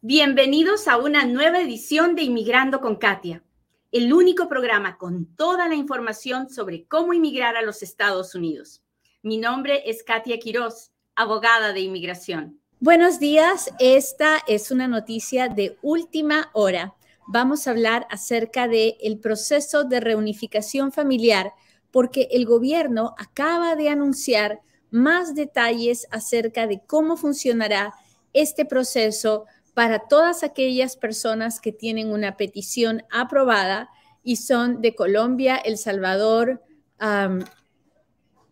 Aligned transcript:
Bienvenidos 0.00 0.86
a 0.86 0.96
una 0.96 1.24
nueva 1.24 1.60
edición 1.60 2.14
de 2.14 2.22
Inmigrando 2.22 2.80
con 2.80 2.94
Katia, 2.94 3.42
el 3.90 4.12
único 4.12 4.48
programa 4.48 4.96
con 4.96 5.26
toda 5.34 5.66
la 5.66 5.74
información 5.74 6.48
sobre 6.50 6.86
cómo 6.86 7.14
inmigrar 7.14 7.56
a 7.56 7.62
los 7.62 7.82
Estados 7.82 8.36
Unidos. 8.36 8.80
Mi 9.22 9.38
nombre 9.38 9.82
es 9.90 10.04
Katia 10.04 10.38
Quiroz, 10.38 10.92
abogada 11.16 11.72
de 11.72 11.80
inmigración. 11.80 12.60
Buenos 12.78 13.18
días, 13.18 13.74
esta 13.80 14.38
es 14.46 14.70
una 14.70 14.86
noticia 14.86 15.48
de 15.48 15.76
última 15.82 16.50
hora. 16.52 16.94
Vamos 17.26 17.66
a 17.66 17.72
hablar 17.72 18.06
acerca 18.08 18.68
del 18.68 18.94
el 19.00 19.18
proceso 19.18 19.82
de 19.82 19.98
reunificación 19.98 20.92
familiar 20.92 21.54
porque 21.90 22.28
el 22.30 22.46
gobierno 22.46 23.16
acaba 23.18 23.74
de 23.74 23.88
anunciar 23.88 24.60
más 24.92 25.34
detalles 25.34 26.06
acerca 26.12 26.68
de 26.68 26.82
cómo 26.86 27.16
funcionará 27.16 27.94
este 28.32 28.64
proceso 28.64 29.46
para 29.78 30.00
todas 30.00 30.42
aquellas 30.42 30.96
personas 30.96 31.60
que 31.60 31.70
tienen 31.70 32.10
una 32.10 32.36
petición 32.36 33.04
aprobada 33.12 33.88
y 34.24 34.34
son 34.34 34.80
de 34.80 34.96
Colombia, 34.96 35.54
El 35.54 35.78
Salvador, 35.78 36.64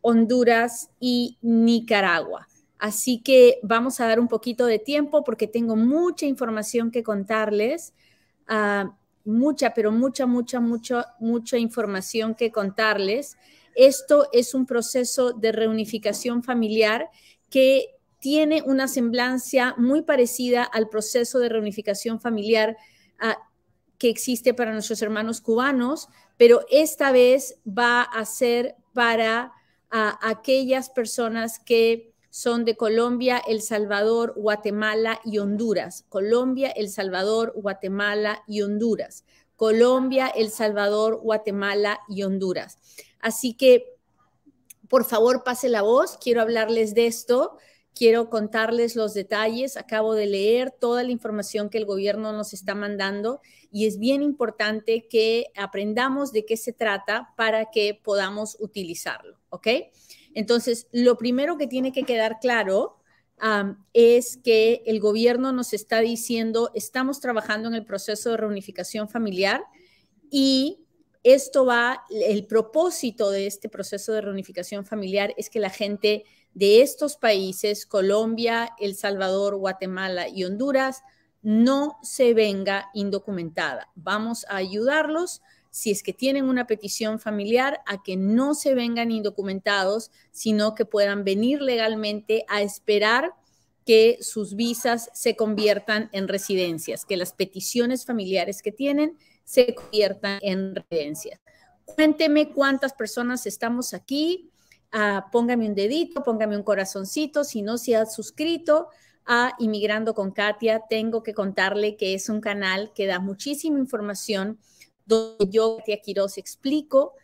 Honduras 0.03 0.91
y 1.01 1.37
Nicaragua. 1.43 2.47
Así 2.79 3.23
que 3.25 3.59
vamos 3.65 3.99
a 3.99 4.07
dar 4.07 4.21
un 4.21 4.29
poquito 4.29 4.67
de 4.67 4.79
tiempo 4.79 5.25
porque 5.25 5.49
tengo 5.49 5.75
mucha 5.75 6.27
información 6.27 6.93
que 6.93 7.03
contarles. 7.03 7.93
Ah, 8.47 8.97
mucha, 9.25 9.75
pero 9.75 9.91
mucha, 9.91 10.27
mucha, 10.27 10.61
mucha, 10.61 11.07
mucha 11.19 11.59
información 11.59 12.37
que 12.37 12.53
contarles. 12.53 13.37
Esto 13.75 14.29
es 14.33 14.55
un 14.55 14.65
proceso 14.65 15.33
de 15.33 15.51
reunificación 15.51 16.45
familiar 16.45 17.11
que 17.51 17.96
tiene 18.27 18.61
una 18.67 18.89
semblancia 18.89 19.77
muy 19.79 20.03
parecida 20.03 20.65
al 20.65 20.89
proceso 20.89 21.39
de 21.39 21.49
reunificación 21.49 22.21
familiar 22.21 22.77
ah, 23.21 23.39
que 23.99 24.09
existe 24.09 24.53
para 24.53 24.73
nuestros 24.73 25.01
hermanos 25.01 25.41
cubanos, 25.41 26.09
pero 26.37 26.67
esta 26.69 27.13
vez 27.13 27.61
va 27.65 28.03
a 28.03 28.25
ser 28.25 28.75
para 28.93 29.53
ah, 29.93 30.19
aquellas 30.23 30.91
personas 30.91 31.61
que 31.61 32.13
son 32.29 32.65
de 32.65 32.77
Colombia, 32.77 33.41
El 33.47 33.63
Salvador, 33.63 34.35
Guatemala 34.37 35.21
y 35.25 35.39
Honduras. 35.39 36.05
Colombia, 36.09 36.71
El 36.71 36.89
Salvador, 36.89 37.53
Guatemala 37.55 38.43
y 38.49 38.63
Honduras. 38.63 39.25
Colombia, 39.55 40.27
El 40.27 40.51
Salvador, 40.51 41.21
Guatemala 41.23 42.01
y 42.09 42.25
Honduras. 42.25 42.77
Así 43.21 43.55
que, 43.55 43.85
por 44.89 45.05
favor, 45.05 45.45
pase 45.45 45.69
la 45.69 45.83
voz. 45.83 46.19
Quiero 46.21 46.43
hablarles 46.43 46.93
de 46.93 47.07
esto. 47.07 47.59
Quiero 47.97 48.29
contarles 48.29 48.95
los 48.95 49.15
detalles. 49.15 49.79
Acabo 49.79 50.13
de 50.13 50.27
leer 50.27 50.71
toda 50.71 51.03
la 51.03 51.11
información 51.11 51.71
que 51.71 51.79
el 51.79 51.87
gobierno 51.87 52.35
nos 52.35 52.53
está 52.53 52.75
mandando 52.75 53.41
y 53.73 53.87
es 53.87 53.99
bien 53.99 54.23
importante 54.23 55.09
que 55.09 55.47
aprendamos 55.57 56.31
de 56.31 56.45
qué 56.45 56.59
se 56.59 56.75
trata 56.75 57.33
para 57.39 57.71
que 57.71 57.99
podamos 58.01 58.59
utilizarlo, 58.61 59.41
¿ok? 59.49 59.69
Entonces, 60.35 60.89
lo 60.93 61.17
primero 61.17 61.57
que 61.57 61.67
tiene 61.67 61.91
que 61.91 62.03
quedar 62.03 62.39
claro 62.39 62.99
es 63.95 64.37
que 64.37 64.83
el 64.85 65.01
gobierno 65.01 65.53
nos 65.53 65.73
está 65.73 66.01
diciendo, 66.01 66.71
estamos 66.75 67.21
trabajando 67.21 67.69
en 67.69 67.75
el 67.75 67.87
proceso 67.87 68.31
de 68.31 68.37
reunificación 68.37 69.09
familiar 69.09 69.63
y 70.31 70.85
esto 71.23 71.65
va, 71.65 72.05
el 72.11 72.47
propósito 72.47 73.31
de 73.31 73.47
este 73.47 73.71
proceso 73.71 74.13
de 74.13 74.21
reunificación 74.21 74.85
familiar 74.85 75.35
es 75.39 75.51
que 75.51 75.61
la 75.61 75.71
gente 75.71 76.25
de 76.57 76.81
estos 76.81 77.19
países, 77.19 77.85
Colombia, 77.85 78.71
El 78.81 78.95
Salvador, 78.95 79.57
Guatemala 79.57 80.27
y 80.27 80.45
Honduras, 80.45 81.03
no 81.43 81.99
se 82.03 82.33
venga 82.33 82.89
indocumentada. 82.95 83.91
Vamos 83.95 84.47
a 84.49 84.57
ayudarlos 84.57 85.43
si 85.71 85.91
es 85.91 86.03
que 86.03 86.15
tienen 86.15 86.47
una 86.47 86.67
petición 86.67 87.21
familiar 87.21 87.81
a 87.85 88.03
que 88.03 88.17
no 88.17 88.55
se 88.55 88.75
vengan 88.75 89.11
indocumentados, 89.11 90.11
sino 90.31 90.75
que 90.75 90.87
puedan 90.87 91.25
venir 91.25 91.61
legalmente 91.61 92.47
a 92.49 92.63
esperar 92.63 93.35
que 93.85 94.17
sus 94.23 94.57
visas 94.57 95.11
se 95.13 95.37
conviertan 95.37 96.09
en 96.13 96.27
residencias, 96.27 97.05
que 97.05 97.19
las 97.19 97.35
peticiones 97.35 98.07
familiares 98.07 98.63
que 98.63 98.73
tienen 98.73 99.19
se 99.45 99.75
conviertan 99.75 100.39
en 100.41 100.75
residencias. 100.75 101.39
Cuénteme 101.85 102.49
cuántas 102.49 102.95
personas 102.95 103.47
estamos 103.47 103.93
aquí 103.93 104.51
Póngame 105.31 105.69
un 105.69 105.75
dedito, 105.75 106.23
póngame 106.23 106.57
un 106.57 106.63
corazoncito, 106.63 107.45
si 107.45 107.61
no 107.61 107.77
se 107.77 107.97
ha 107.97 108.07
suscrito 108.07 108.89
a 109.27 109.55
Inmigrando 109.59 110.15
con 110.15 110.31
Katia, 110.31 110.85
tengo 110.89 111.23
que 111.23 111.35
contarle 111.35 111.97
que 111.97 112.15
es 112.15 112.29
un 112.29 112.41
canal 112.41 112.93
que 112.95 113.07
da 113.07 113.19
muchísima 113.19 113.79
información 113.79 114.59
donde 115.05 115.49
yo, 115.51 115.77
Katia 115.79 116.01
Quiroz, 116.01 116.39
explico 116.39 117.15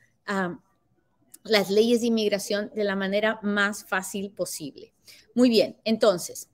las 1.44 1.70
leyes 1.70 2.02
de 2.02 2.08
inmigración 2.08 2.70
de 2.74 2.84
la 2.84 2.94
manera 2.94 3.38
más 3.42 3.84
fácil 3.84 4.30
posible. 4.32 4.92
Muy 5.34 5.48
bien, 5.48 5.78
entonces, 5.84 6.50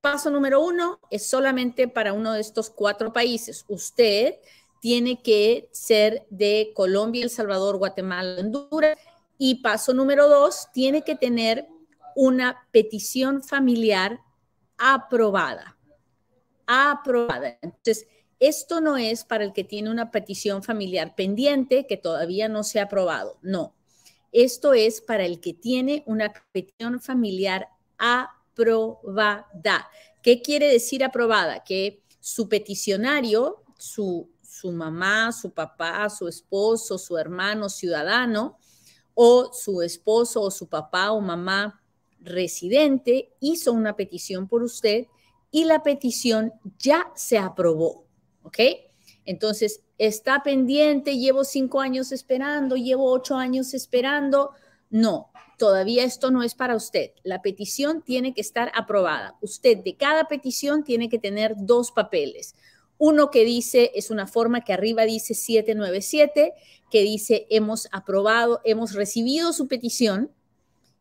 paso 0.00 0.30
número 0.30 0.64
uno 0.64 0.98
es 1.10 1.26
solamente 1.26 1.88
para 1.88 2.14
uno 2.14 2.32
de 2.32 2.40
estos 2.40 2.70
cuatro 2.70 3.12
países. 3.12 3.64
Usted 3.68 4.36
tiene 4.80 5.22
que 5.22 5.68
ser 5.72 6.26
de 6.30 6.72
Colombia, 6.74 7.22
El 7.22 7.30
Salvador, 7.30 7.76
Guatemala, 7.76 8.40
Honduras 8.40 8.96
y 9.44 9.56
paso 9.56 9.92
número 9.92 10.28
dos, 10.28 10.68
tiene 10.72 11.02
que 11.02 11.16
tener 11.16 11.66
una 12.14 12.68
petición 12.70 13.42
familiar 13.42 14.20
aprobada. 14.78 15.76
Aprobada. 16.64 17.58
Entonces, 17.60 18.06
esto 18.38 18.80
no 18.80 18.96
es 18.96 19.24
para 19.24 19.42
el 19.42 19.52
que 19.52 19.64
tiene 19.64 19.90
una 19.90 20.12
petición 20.12 20.62
familiar 20.62 21.16
pendiente 21.16 21.88
que 21.88 21.96
todavía 21.96 22.48
no 22.48 22.62
se 22.62 22.78
ha 22.78 22.84
aprobado. 22.84 23.40
No. 23.42 23.74
Esto 24.30 24.74
es 24.74 25.00
para 25.00 25.24
el 25.24 25.40
que 25.40 25.54
tiene 25.54 26.04
una 26.06 26.32
petición 26.52 27.00
familiar 27.00 27.66
aprobada. 27.98 29.50
¿Qué 30.22 30.40
quiere 30.40 30.68
decir 30.68 31.02
aprobada? 31.02 31.64
Que 31.64 32.04
su 32.20 32.48
peticionario, 32.48 33.64
su, 33.76 34.30
su 34.40 34.70
mamá, 34.70 35.32
su 35.32 35.50
papá, 35.50 36.08
su 36.10 36.28
esposo, 36.28 36.96
su 36.96 37.18
hermano 37.18 37.68
ciudadano, 37.68 38.60
o 39.14 39.52
su 39.52 39.82
esposo 39.82 40.42
o 40.42 40.50
su 40.50 40.68
papá 40.68 41.12
o 41.12 41.20
mamá 41.20 41.82
residente 42.20 43.32
hizo 43.40 43.72
una 43.72 43.96
petición 43.96 44.48
por 44.48 44.62
usted 44.62 45.06
y 45.50 45.64
la 45.64 45.82
petición 45.82 46.52
ya 46.78 47.12
se 47.14 47.38
aprobó, 47.38 48.06
¿ok? 48.42 48.58
Entonces, 49.24 49.82
está 49.98 50.42
pendiente, 50.42 51.18
llevo 51.18 51.44
cinco 51.44 51.80
años 51.80 52.10
esperando, 52.10 52.76
llevo 52.76 53.12
ocho 53.12 53.36
años 53.36 53.74
esperando. 53.74 54.50
No, 54.90 55.30
todavía 55.58 56.04
esto 56.04 56.30
no 56.30 56.42
es 56.42 56.54
para 56.54 56.74
usted. 56.74 57.12
La 57.22 57.40
petición 57.40 58.02
tiene 58.02 58.34
que 58.34 58.40
estar 58.40 58.72
aprobada. 58.74 59.36
Usted 59.40 59.78
de 59.78 59.96
cada 59.96 60.24
petición 60.24 60.82
tiene 60.82 61.08
que 61.08 61.18
tener 61.18 61.54
dos 61.56 61.92
papeles. 61.92 62.56
Uno 63.04 63.32
que 63.32 63.44
dice, 63.44 63.90
es 63.96 64.12
una 64.12 64.28
forma 64.28 64.60
que 64.60 64.72
arriba 64.72 65.02
dice 65.02 65.34
797 65.34 66.54
que 66.88 67.02
dice 67.02 67.48
hemos 67.50 67.88
aprobado, 67.90 68.60
hemos 68.62 68.92
recibido 68.92 69.52
su 69.52 69.66
petición 69.66 70.30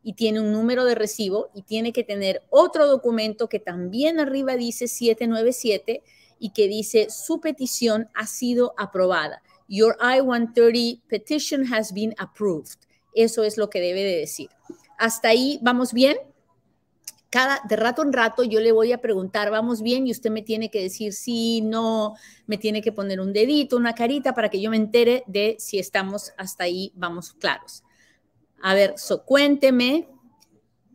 y 0.02 0.14
tiene 0.14 0.40
un 0.40 0.52
número 0.52 0.84
de 0.86 0.96
recibo 0.96 1.52
y 1.54 1.62
tiene 1.62 1.94
que 1.94 2.04
tener 2.04 2.42
otro 2.50 2.88
documento 2.88 3.50
que 3.50 3.60
también 3.60 4.20
arriba 4.20 4.56
dice 4.56 4.88
797 4.88 6.02
y 6.40 6.50
que 6.54 6.68
dice 6.68 7.08
su 7.12 7.40
petición 7.40 8.10
ha 8.16 8.26
sido 8.26 8.74
aprobada. 8.80 9.44
Your 9.68 9.96
I-130 10.02 11.04
petition 11.08 11.72
has 11.72 11.94
been 11.94 12.16
approved. 12.18 12.80
Eso 13.14 13.44
es 13.44 13.58
lo 13.58 13.70
que 13.70 13.80
debe 13.80 14.02
de 14.02 14.18
decir. 14.18 14.50
Hasta 14.98 15.28
ahí, 15.28 15.60
¿vamos 15.62 15.94
bien? 15.94 16.18
Cada, 17.32 17.62
de 17.68 17.78
rato 17.78 18.04
en 18.04 18.12
rato 18.12 18.44
yo 18.44 18.60
le 18.60 18.74
voy 18.74 18.92
a 18.92 19.00
preguntar, 19.00 19.50
vamos 19.50 19.82
bien, 19.82 20.06
y 20.06 20.12
usted 20.12 20.30
me 20.30 20.42
tiene 20.42 20.70
que 20.70 20.82
decir 20.82 21.14
sí, 21.14 21.62
no, 21.62 22.16
me 22.46 22.58
tiene 22.58 22.82
que 22.82 22.92
poner 22.92 23.22
un 23.22 23.32
dedito, 23.32 23.78
una 23.78 23.96
carita 23.96 24.34
para 24.36 24.50
que 24.50 24.62
yo 24.62 24.70
me 24.70 24.76
entere 24.76 25.24
de 25.28 25.56
si 25.58 25.80
estamos 25.80 26.34
hasta 26.38 26.66
ahí, 26.66 26.92
vamos 26.94 27.32
claros. 27.32 27.84
A 28.62 28.76
ver, 28.76 28.96
so, 28.98 29.24
cuénteme. 29.24 30.10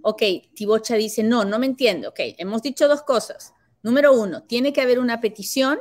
Ok, 0.03 0.23
Tibocha 0.55 0.95
dice, 0.95 1.23
no, 1.23 1.45
no 1.45 1.59
me 1.59 1.67
entiendo. 1.67 2.11
Ok, 2.11 2.21
hemos 2.39 2.63
dicho 2.63 2.87
dos 2.87 3.03
cosas. 3.03 3.55
Número 3.83 4.13
uno, 4.13 4.43
tiene 4.43 4.75
que 4.75 4.83
haber 4.83 4.99
una 4.99 5.21
petición, 5.23 5.81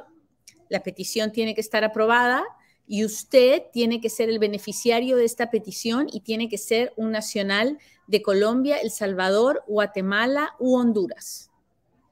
la 0.69 0.81
petición 0.83 1.33
tiene 1.33 1.53
que 1.53 1.61
estar 1.61 1.83
aprobada 1.83 2.43
y 2.87 3.03
usted 3.03 3.63
tiene 3.73 3.99
que 3.99 4.09
ser 4.09 4.29
el 4.29 4.39
beneficiario 4.39 5.17
de 5.17 5.25
esta 5.25 5.49
petición 5.49 6.07
y 6.11 6.19
tiene 6.19 6.49
que 6.49 6.57
ser 6.57 6.93
un 6.95 7.11
nacional 7.11 7.79
de 8.07 8.21
Colombia, 8.21 8.77
El 8.77 8.91
Salvador, 8.91 9.63
Guatemala 9.67 10.55
u 10.59 10.75
Honduras. 10.75 11.49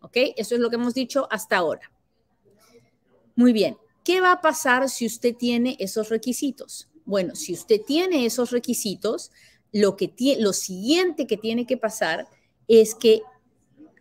¿Ok? 0.01 0.17
Eso 0.35 0.55
es 0.55 0.61
lo 0.61 0.69
que 0.69 0.75
hemos 0.75 0.93
dicho 0.93 1.27
hasta 1.29 1.57
ahora. 1.57 1.91
Muy 3.35 3.53
bien. 3.53 3.77
¿Qué 4.03 4.19
va 4.19 4.33
a 4.33 4.41
pasar 4.41 4.89
si 4.89 5.05
usted 5.05 5.35
tiene 5.35 5.77
esos 5.79 6.09
requisitos? 6.09 6.89
Bueno, 7.05 7.35
si 7.35 7.53
usted 7.53 7.81
tiene 7.81 8.25
esos 8.25 8.51
requisitos, 8.51 9.31
lo, 9.71 9.95
que 9.95 10.13
lo 10.39 10.53
siguiente 10.53 11.25
que 11.25 11.37
tiene 11.37 11.65
que 11.65 11.77
pasar 11.77 12.27
es 12.67 12.95
que 12.95 13.21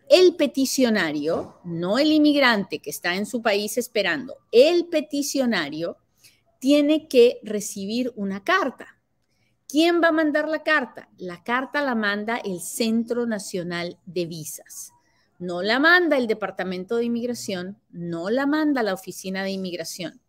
el 0.09 0.35
peticionario, 0.35 1.55
no 1.63 1.97
el 1.99 2.11
inmigrante 2.11 2.79
que 2.79 2.89
está 2.89 3.15
en 3.15 3.25
su 3.25 3.41
país 3.41 3.77
esperando, 3.77 4.35
el 4.51 4.87
peticionario 4.87 5.97
tiene 6.63 7.09
que 7.09 7.41
recibir 7.43 8.13
una 8.15 8.45
carta. 8.45 8.97
¿Quién 9.67 10.01
va 10.01 10.07
a 10.07 10.11
mandar 10.13 10.47
la 10.47 10.63
carta? 10.63 11.09
La 11.17 11.43
carta 11.43 11.81
la 11.81 11.93
manda 11.93 12.37
el 12.37 12.61
Centro 12.61 13.25
Nacional 13.25 13.99
de 14.05 14.25
Visas. 14.27 14.93
No 15.39 15.61
la 15.61 15.79
manda 15.79 16.15
el 16.15 16.25
Departamento 16.25 16.95
de 16.95 17.03
Inmigración, 17.03 17.81
no 17.91 18.29
la 18.29 18.45
manda 18.45 18.81
la 18.81 18.93
Oficina 18.93 19.43
de 19.43 19.51
Inmigración, 19.51 20.21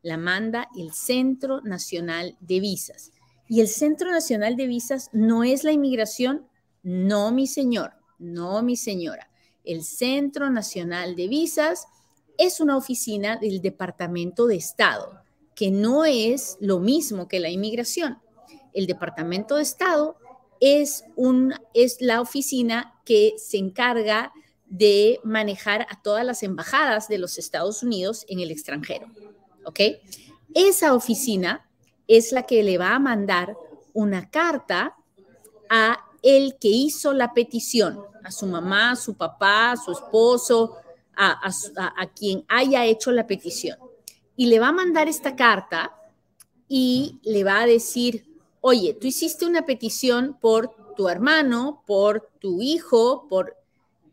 la 0.00 0.16
manda 0.16 0.70
el 0.78 0.94
Centro 0.94 1.60
Nacional 1.60 2.38
de 2.40 2.60
Visas. 2.60 3.12
¿Y 3.46 3.60
el 3.60 3.68
Centro 3.68 4.10
Nacional 4.10 4.56
de 4.56 4.68
Visas 4.68 5.10
no 5.12 5.44
es 5.44 5.62
la 5.62 5.72
inmigración? 5.72 6.46
No, 6.82 7.32
mi 7.32 7.46
señor, 7.46 7.92
no, 8.18 8.62
mi 8.62 8.76
señora. 8.76 9.28
El 9.62 9.84
Centro 9.84 10.48
Nacional 10.48 11.16
de 11.16 11.28
Visas 11.28 11.86
es 12.38 12.60
una 12.60 12.78
oficina 12.78 13.36
del 13.36 13.60
Departamento 13.60 14.46
de 14.46 14.56
Estado, 14.56 15.21
que 15.54 15.70
no 15.70 16.04
es 16.04 16.56
lo 16.60 16.78
mismo 16.78 17.28
que 17.28 17.40
la 17.40 17.50
inmigración. 17.50 18.18
El 18.72 18.86
Departamento 18.86 19.56
de 19.56 19.62
Estado 19.62 20.16
es, 20.60 21.04
un, 21.16 21.54
es 21.74 22.00
la 22.00 22.20
oficina 22.20 23.00
que 23.04 23.34
se 23.36 23.58
encarga 23.58 24.32
de 24.66 25.20
manejar 25.22 25.86
a 25.90 26.00
todas 26.00 26.24
las 26.24 26.42
embajadas 26.42 27.08
de 27.08 27.18
los 27.18 27.36
Estados 27.36 27.82
Unidos 27.82 28.24
en 28.28 28.40
el 28.40 28.50
extranjero. 28.50 29.06
¿Ok? 29.64 29.80
Esa 30.54 30.94
oficina 30.94 31.68
es 32.08 32.32
la 32.32 32.44
que 32.44 32.62
le 32.62 32.78
va 32.78 32.94
a 32.94 32.98
mandar 32.98 33.56
una 33.92 34.30
carta 34.30 34.96
a 35.68 35.98
el 36.22 36.56
que 36.58 36.68
hizo 36.68 37.12
la 37.12 37.34
petición, 37.34 38.00
a 38.24 38.30
su 38.30 38.46
mamá, 38.46 38.92
a 38.92 38.96
su 38.96 39.14
papá, 39.14 39.72
a 39.72 39.76
su 39.76 39.92
esposo, 39.92 40.76
a, 41.14 41.50
a, 41.96 42.06
quien 42.08 42.44
haya 42.48 42.84
hecho 42.86 43.12
la 43.12 43.26
petición. 43.26 43.78
Y 44.36 44.46
le 44.46 44.58
va 44.58 44.68
a 44.68 44.72
mandar 44.72 45.08
esta 45.08 45.36
carta 45.36 45.94
y 46.68 47.20
le 47.22 47.44
va 47.44 47.60
a 47.60 47.66
decir, 47.66 48.26
oye, 48.60 48.94
tú 48.94 49.06
hiciste 49.06 49.44
una 49.44 49.66
petición 49.66 50.38
por 50.40 50.94
tu 50.96 51.08
hermano, 51.08 51.82
por 51.86 52.30
tu 52.38 52.62
hijo, 52.62 53.26
por... 53.28 53.56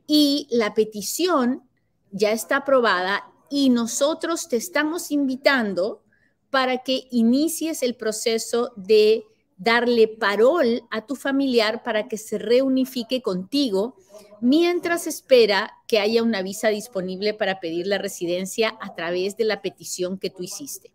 Y 0.07 0.47
la 0.49 0.73
petición 0.73 1.63
ya 2.11 2.31
está 2.31 2.57
aprobada 2.57 3.31
y 3.49 3.69
nosotros 3.69 4.47
te 4.49 4.57
estamos 4.57 5.11
invitando 5.11 6.03
para 6.49 6.79
que 6.79 7.07
inicies 7.11 7.83
el 7.83 7.95
proceso 7.95 8.73
de 8.75 9.25
darle 9.59 10.07
parol 10.07 10.83
a 10.89 11.05
tu 11.05 11.15
familiar 11.15 11.83
para 11.83 12.07
que 12.07 12.17
se 12.17 12.37
reunifique 12.37 13.21
contigo 13.21 13.97
mientras 14.39 15.05
espera 15.05 15.73
que 15.85 15.99
haya 15.99 16.23
una 16.23 16.41
visa 16.41 16.69
disponible 16.69 17.33
para 17.33 17.59
pedir 17.59 17.85
la 17.85 17.97
residencia 17.97 18.77
a 18.79 18.95
través 18.95 19.35
de 19.35 19.43
la 19.43 19.61
petición 19.61 20.17
que 20.17 20.29
tú 20.29 20.43
hiciste. 20.43 20.91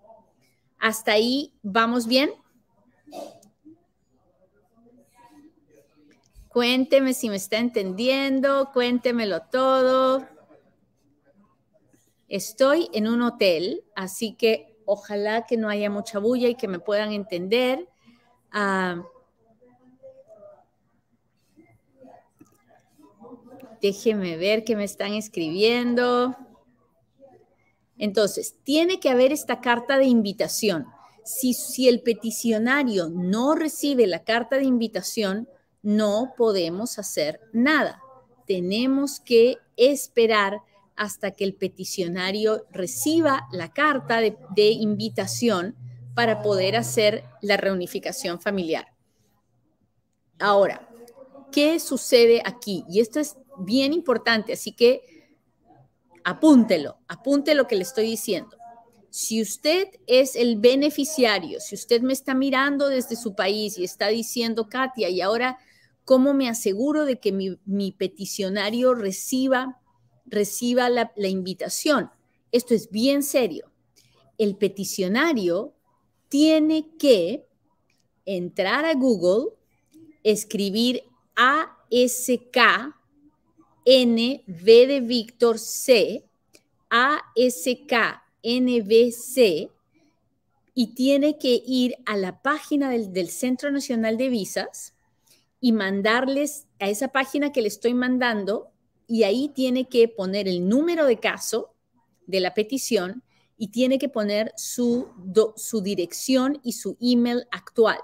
¿Hasta 0.79 1.13
ahí 1.13 1.53
vamos 1.63 2.07
bien? 2.07 2.31
Cuénteme 6.49 7.13
si 7.13 7.29
me 7.29 7.37
está 7.37 7.59
entendiendo, 7.59 8.71
cuéntemelo 8.73 9.43
todo. 9.43 10.27
Estoy 12.29 12.89
en 12.95 13.09
un 13.09 13.21
hotel, 13.21 13.85
así 13.95 14.35
que 14.35 14.79
ojalá 14.87 15.45
que 15.47 15.59
no 15.59 15.69
haya 15.69 15.91
mucha 15.91 16.19
bulla 16.19 16.49
y 16.49 16.55
que 16.55 16.69
me 16.69 16.79
puedan 16.79 17.13
entender. 17.13 17.89
Ah, 18.56 19.03
déjeme 23.83 24.37
ver 24.37 24.62
qué 24.62 24.77
me 24.77 24.85
están 24.85 25.15
escribiendo. 25.15 26.37
Entonces, 27.99 28.55
tiene 28.62 29.01
que 29.01 29.11
haber 29.11 29.33
esta 29.33 29.61
carta 29.61 29.99
de 29.99 30.05
invitación. 30.05 30.87
Si, 31.25 31.53
si 31.53 31.89
el 31.89 32.01
peticionario 32.03 33.09
no 33.09 33.56
recibe 33.56 34.06
la 34.06 34.23
carta 34.23 34.56
de 34.56 34.65
invitación, 34.65 35.49
no 35.83 36.35
podemos 36.37 37.01
hacer 37.01 37.41
nada. 37.53 38.01
Tenemos 38.47 39.19
que 39.19 39.59
esperar 39.77 40.61
hasta 40.95 41.33
que 41.33 41.43
el 41.43 41.55
peticionario 41.55 42.67
reciba 42.71 43.49
la 43.51 43.73
carta 43.73 44.21
de, 44.21 44.37
de 44.55 44.71
invitación 44.71 45.75
para 46.15 46.43
poder 46.43 46.77
hacer 46.77 47.25
la 47.43 47.57
reunificación 47.57 48.41
familiar. 48.41 48.87
Ahora, 50.39 50.89
¿qué 51.53 51.79
sucede 51.81 52.43
aquí? 52.45 52.85
Y 52.89 53.01
esto 53.01 53.21
es 53.21 53.37
bien 53.59 53.93
importante, 53.93 54.53
así 54.53 54.73
que 54.73 55.03
apúntelo, 56.25 56.99
apunte 57.09 57.55
lo 57.55 57.67
que 57.67 57.77
le 57.77 57.83
estoy 57.83 58.07
diciendo. 58.07 58.57
Si 59.11 59.41
usted 59.41 59.89
es 60.07 60.35
el 60.35 60.57
beneficiario, 60.57 61.61
si 61.61 61.77
usted 61.77 62.03
me 62.03 62.13
está 62.13 62.35
mirando 62.35 62.89
desde 62.89 63.15
su 63.15 63.35
país 63.37 63.79
y 63.79 63.85
está 63.85 64.09
diciendo, 64.09 64.69
Katia, 64.69 65.09
y 65.09 65.21
ahora, 65.21 65.59
¿cómo 66.05 66.35
me 66.35 66.49
aseguro 66.49 67.05
de 67.05 67.21
que 67.21 67.31
mi, 67.31 67.93
peticionario 67.93 68.95
reciba, 68.95 69.81
reciba 70.27 70.89
la 70.89 71.29
invitación? 71.29 72.11
Esto 72.51 72.75
es 72.75 72.91
bien 72.91 73.23
serio. 73.23 73.71
El 74.37 74.57
peticionario 74.57 75.75
tiene 76.29 76.97
que 76.99 77.47
entrar 78.25 78.85
a 78.85 78.94
Google, 78.94 79.53
escribir 80.23 81.05
ASK, 81.37 82.59
N, 83.85 84.44
Víctor, 84.47 85.59
C, 85.59 86.25
y 90.76 90.87
tiene 90.94 91.38
que 91.38 91.62
ir 91.67 91.94
a 92.06 92.17
la 92.17 92.43
página 92.43 92.91
del, 92.91 93.12
del 93.12 93.29
Centro 93.29 93.70
Nacional 93.70 94.17
de 94.17 94.29
Visas 94.29 94.94
y 95.61 95.73
mandarles 95.73 96.67
a 96.81 96.88
esa 96.88 97.09
página 97.09 97.53
que 97.53 97.62
le 97.62 97.69
estoy 97.69 97.94
mandando, 97.94 98.70
y 99.06 99.23
ahí 99.25 99.50
tiene 99.50 99.88
que 99.88 100.09
poner 100.09 100.49
el 100.49 100.69
número 100.69 101.06
de 101.06 101.19
caso 101.20 101.75
de 102.27 102.41
la 102.41 102.55
petición 102.55 103.23
y 103.56 103.69
tiene 103.69 103.99
que 103.99 104.09
poner 104.09 104.53
su, 104.56 105.09
dirección 105.83 106.61
y 106.62 106.73
su 106.73 106.97
email 107.01 107.47
actual 107.51 107.99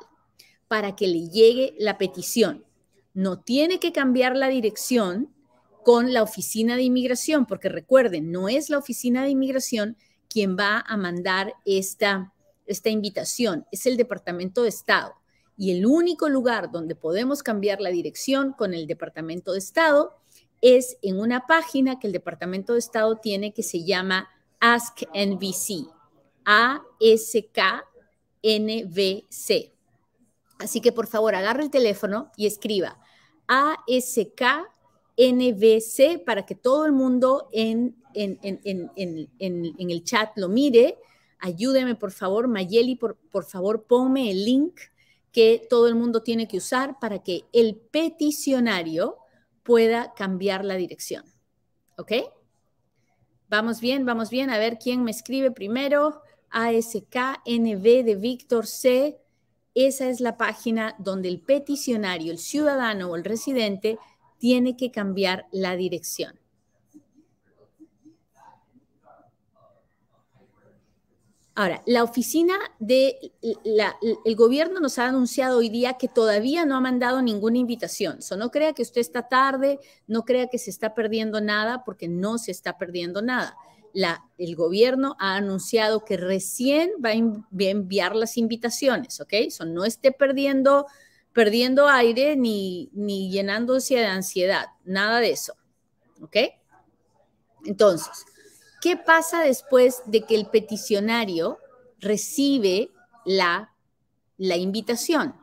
para 0.68 0.94
que 0.94 1.06
le 1.06 1.28
llegue 1.28 1.74
la 1.78 1.98
petición. 1.98 2.64
No 3.14 3.40
tiene 3.40 3.80
que 3.80 3.92
cambiar 3.92 4.36
la 4.36 4.48
dirección 4.48 5.34
con 5.84 6.12
la 6.12 6.22
oficina 6.22 6.76
de 6.76 6.82
inmigración, 6.82 7.46
porque 7.46 7.68
recuerden, 7.68 8.30
no 8.30 8.48
es 8.48 8.70
la 8.70 8.78
oficina 8.78 9.24
de 9.24 9.30
inmigración 9.30 9.96
quien 10.28 10.56
va 10.56 10.84
a 10.86 10.96
mandar 10.96 11.54
esta, 11.64 12.32
esta 12.66 12.90
invitación, 12.90 13.66
es 13.72 13.86
el 13.86 13.96
Departamento 13.96 14.62
de 14.62 14.68
Estado. 14.68 15.14
Y 15.56 15.72
el 15.72 15.84
único 15.84 16.28
lugar 16.28 16.70
donde 16.70 16.94
podemos 16.94 17.42
cambiar 17.42 17.80
la 17.80 17.90
dirección 17.90 18.52
con 18.52 18.72
el 18.72 18.86
Departamento 18.86 19.52
de 19.52 19.58
Estado 19.58 20.16
es 20.62 20.96
en 21.02 21.18
una 21.18 21.46
página 21.46 21.98
que 21.98 22.06
el 22.06 22.12
Departamento 22.12 22.74
de 22.74 22.78
Estado 22.78 23.16
tiene 23.16 23.52
que 23.52 23.62
se 23.62 23.84
llama 23.84 24.28
Ask 24.60 25.02
NVC, 25.14 25.86
A-S-K-N-V-C. 26.44 26.92
Así 30.58 30.80
que 30.82 30.92
por 30.92 31.06
favor 31.06 31.34
agarre 31.34 31.62
el 31.62 31.70
teléfono 31.70 32.30
y 32.36 32.46
escriba 32.46 33.00
A-S-K-N-V-C 33.48 34.68
para 36.18 36.44
que 36.44 36.54
todo 36.54 36.84
el 36.84 36.92
mundo 36.92 37.48
en, 37.52 37.96
en, 38.14 38.38
el 38.98 40.04
chat 40.04 40.36
lo 40.36 40.48
mire. 40.48 40.98
Ayúdeme 41.38 41.94
por 41.94 42.12
favor, 42.12 42.46
Mayeli, 42.46 42.96
por, 42.96 43.16
por 43.16 43.44
favor 43.44 43.84
ponme 43.84 44.30
el 44.30 44.44
link 44.44 44.78
que 45.32 45.66
todo 45.70 45.88
el 45.88 45.94
mundo 45.94 46.22
tiene 46.22 46.46
que 46.46 46.58
usar 46.58 46.98
para 47.00 47.22
que 47.22 47.44
el 47.52 47.76
peticionario 47.76 49.16
pueda 49.62 50.12
cambiar 50.14 50.64
la 50.64 50.74
dirección. 50.74 51.24
¿Ok? 51.96 52.12
Vamos 53.50 53.80
bien, 53.80 54.06
vamos 54.06 54.30
bien. 54.30 54.48
A 54.48 54.58
ver 54.58 54.78
quién 54.78 55.02
me 55.02 55.10
escribe 55.10 55.50
primero. 55.50 56.22
ASKNV 56.50 58.04
de 58.04 58.14
Víctor 58.14 58.68
C. 58.68 59.18
Esa 59.74 60.08
es 60.08 60.20
la 60.20 60.36
página 60.36 60.94
donde 61.00 61.28
el 61.28 61.40
peticionario, 61.40 62.30
el 62.30 62.38
ciudadano 62.38 63.10
o 63.10 63.16
el 63.16 63.24
residente 63.24 63.98
tiene 64.38 64.76
que 64.76 64.92
cambiar 64.92 65.48
la 65.50 65.74
dirección. 65.74 66.38
Ahora, 71.54 71.82
la 71.84 72.04
oficina 72.04 72.54
de 72.78 73.32
el 74.24 74.36
gobierno 74.36 74.78
nos 74.78 74.98
ha 74.98 75.08
anunciado 75.08 75.58
hoy 75.58 75.68
día 75.68 75.94
que 75.94 76.06
todavía 76.06 76.64
no 76.64 76.76
ha 76.76 76.80
mandado 76.80 77.22
ninguna 77.22 77.58
invitación. 77.58 78.22
So, 78.22 78.36
no 78.36 78.50
crea 78.50 78.72
que 78.72 78.82
usted 78.82 79.00
está 79.00 79.28
tarde, 79.28 79.80
no 80.06 80.24
crea 80.24 80.46
que 80.46 80.58
se 80.58 80.70
está 80.70 80.94
perdiendo 80.94 81.40
nada, 81.40 81.82
porque 81.84 82.08
no 82.08 82.38
se 82.38 82.52
está 82.52 82.78
perdiendo 82.78 83.20
nada. 83.20 83.56
La, 83.92 84.24
el 84.38 84.54
gobierno 84.54 85.16
ha 85.18 85.34
anunciado 85.34 86.04
que 86.04 86.16
recién 86.16 86.92
va 87.04 87.10
a, 87.10 87.14
enviar 87.14 88.14
las 88.14 88.36
invitaciones, 88.36 89.20
¿ok? 89.20 89.34
So, 89.50 89.64
no 89.64 89.84
esté 89.84 90.12
perdiendo, 90.12 90.86
perdiendo 91.32 91.88
aire 91.88 92.36
ni, 92.36 92.90
ni 92.92 93.28
llenándose 93.30 93.96
de 93.96 94.06
ansiedad, 94.06 94.66
nada 94.84 95.18
de 95.18 95.32
eso, 95.32 95.54
¿Ok? 96.22 96.36
Entonces, 97.64 98.24
¿qué 98.80 98.96
pasa 98.96 99.42
después 99.42 100.02
de 100.06 100.22
que 100.22 100.34
el 100.34 100.46
peticionario 100.46 101.58
recibe 101.98 102.90
la, 103.24 103.74
la 104.36 104.56
invitación? 104.56 105.34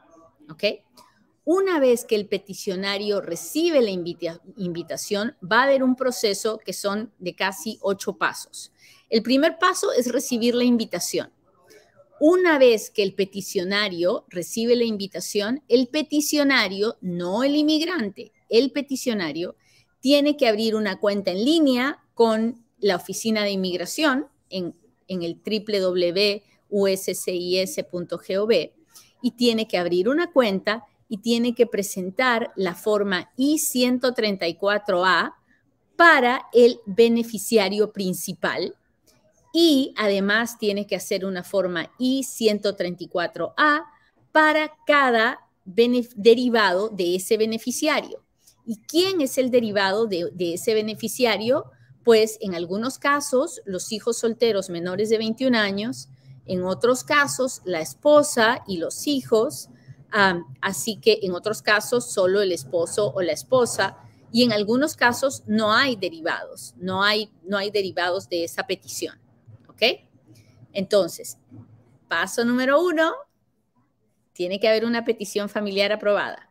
Una 1.50 1.79
vez 1.79 2.03
que 2.03 2.15
el 2.15 2.27
peticionario 2.27 3.22
recibe 3.22 3.82
la 3.82 3.91
invitación, 3.91 5.38
va 5.41 5.62
a 5.62 5.63
haber 5.63 5.82
un 5.82 5.96
proceso 5.96 6.58
que 6.58 6.74
son 6.74 7.13
de 7.20 7.36
casi 7.36 7.77
ocho 7.82 8.17
pasos. 8.17 8.74
El 9.10 9.24
primer 9.24 9.58
paso 9.58 9.94
es 9.94 10.12
recibir 10.12 10.56
la 10.56 10.65
invitación. 10.65 11.32
Una 12.20 12.58
vez 12.58 12.89
que 12.89 13.01
el 13.01 13.13
peticionario 13.13 14.25
recibe 14.27 14.75
la 14.75 14.84
invitación, 14.84 15.63
el 15.70 15.88
peticionario, 15.88 16.98
no 17.00 17.44
el 17.44 17.56
inmigrante, 17.56 18.34
el 18.50 18.72
peticionario, 18.72 19.56
tiene 20.01 20.36
que 20.36 20.50
abrir 20.50 20.75
una 20.75 21.00
cuenta 21.00 21.32
en 21.32 21.46
línea 21.46 22.03
con 22.13 22.67
la 22.80 22.96
Oficina 22.96 23.44
de 23.44 23.52
Inmigración 23.52 24.28
en, 24.50 24.76
en 25.08 25.24
el 25.24 25.42
www.uscis.gov 26.70 28.52
y 29.22 29.32
tiene 29.32 29.68
que 29.68 29.78
abrir 29.78 30.10
una 30.10 30.32
cuenta 30.32 30.86
y 31.10 31.18
tiene 31.20 31.56
que 31.56 31.66
presentar 31.66 32.52
la 32.56 32.76
forma 32.76 33.32
I-134A 33.38 35.34
para 35.96 36.48
el 36.54 36.80
beneficiario 36.86 37.92
principal 37.92 38.76
y 39.54 39.94
además 39.98 40.60
tiene 40.60 40.86
que 40.86 40.96
hacer 40.96 41.26
una 41.26 41.44
forma 41.44 41.92
I-134A 41.98 43.86
para 44.32 44.72
cada 44.86 45.40
derivado 45.66 46.90
de 46.90 47.16
ese 47.16 47.38
beneficiario. 47.38 48.24
¿Y 48.66 48.78
quién 48.82 49.22
es 49.22 49.38
el 49.38 49.50
derivado 49.50 50.06
de, 50.06 50.30
de, 50.34 50.54
ese 50.54 50.74
beneficiario? 50.74 51.72
Pues 52.08 52.38
en 52.40 52.56
algunos 52.56 53.00
casos 53.00 53.62
los 53.66 53.92
hijos 53.92 54.18
solteros 54.18 54.70
menores 54.70 55.10
de 55.10 55.18
21 55.18 55.58
años, 55.58 56.08
en 56.46 56.64
otros 56.64 57.04
casos 57.04 57.62
la 57.66 57.82
esposa 57.82 58.64
y 58.66 58.78
los 58.78 59.08
hijos, 59.08 59.68
así 60.62 61.02
que 61.02 61.20
en 61.24 61.34
otros 61.34 61.62
casos 61.62 62.10
solo 62.10 62.42
el 62.42 62.54
esposo 62.54 63.12
o 63.14 63.22
la 63.22 63.34
esposa 63.34 63.98
y 64.32 64.44
en 64.44 64.54
algunos 64.54 64.96
casos 64.96 65.44
no 65.48 65.74
hay 65.74 65.98
derivados, 65.98 66.76
no 66.78 67.04
hay, 67.04 67.30
no 67.44 67.58
hay 67.58 67.72
derivados 67.72 68.30
de 68.30 68.46
esa 68.46 68.66
petición. 68.66 69.20
¿Ok? 69.68 69.82
Entonces, 70.72 71.38
paso 72.08 72.46
número 72.46 72.82
uno, 72.82 73.16
tiene 74.32 74.62
que 74.62 74.70
haber 74.70 74.86
una 74.86 75.04
petición 75.04 75.50
familiar 75.50 75.92
aprobada. 75.92 76.50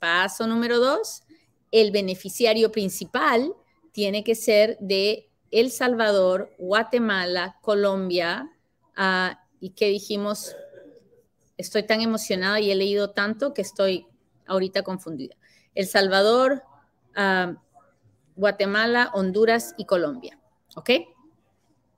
Paso 0.00 0.46
número 0.46 0.78
dos, 0.78 1.22
el 1.70 1.92
beneficiario 1.92 2.70
principal 2.70 3.54
tiene 3.98 4.22
que 4.22 4.36
ser 4.36 4.78
de 4.78 5.28
El 5.50 5.72
Salvador, 5.72 6.54
Guatemala, 6.56 7.56
Colombia, 7.62 8.48
ah, 8.94 9.44
y 9.58 9.70
qué 9.70 9.88
dijimos, 9.88 10.54
estoy 11.56 11.82
tan 11.82 12.00
emocionada 12.00 12.60
y 12.60 12.70
he 12.70 12.76
leído 12.76 13.10
tanto 13.10 13.52
que 13.54 13.62
estoy 13.62 14.06
ahorita 14.46 14.82
confundida. 14.82 15.34
El 15.74 15.88
Salvador, 15.88 16.62
ah, 17.16 17.56
Guatemala, 18.36 19.10
Honduras 19.14 19.74
y 19.76 19.84
Colombia. 19.84 20.38
¿Ok? 20.76 20.90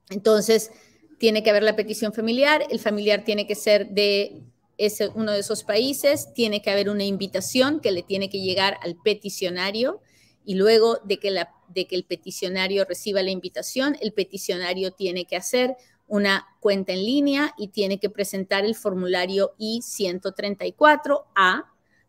Entonces, 0.08 0.70
tiene 1.18 1.42
que 1.42 1.50
haber 1.50 1.64
la 1.64 1.76
petición 1.76 2.14
familiar, 2.14 2.64
el 2.70 2.78
familiar 2.78 3.24
tiene 3.24 3.46
que 3.46 3.54
ser 3.54 3.90
de 3.90 4.42
ese, 4.78 5.08
uno 5.08 5.32
de 5.32 5.40
esos 5.40 5.64
países, 5.64 6.32
tiene 6.32 6.62
que 6.62 6.70
haber 6.70 6.88
una 6.88 7.04
invitación 7.04 7.78
que 7.78 7.92
le 7.92 8.02
tiene 8.02 8.30
que 8.30 8.40
llegar 8.40 8.78
al 8.80 8.96
peticionario 8.96 10.00
y 10.46 10.54
luego 10.54 10.96
de 11.04 11.18
que, 11.18 11.30
la, 11.30 11.52
de 11.72 11.86
que 11.86 11.96
el 11.96 12.04
peticionario 12.04 12.84
reciba 12.84 13.22
la 13.22 13.30
invitación, 13.30 13.96
el 14.00 14.12
peticionario 14.12 14.92
tiene 14.92 15.24
que 15.24 15.36
hacer 15.36 15.76
una 16.10 16.46
cuenta 16.58 16.92
en 16.92 17.04
línea 17.04 17.54
y 17.56 17.68
tiene 17.68 17.98
que 17.98 18.10
presentar 18.10 18.64
el 18.64 18.74
formulario 18.74 19.54
I-134A 19.58 21.66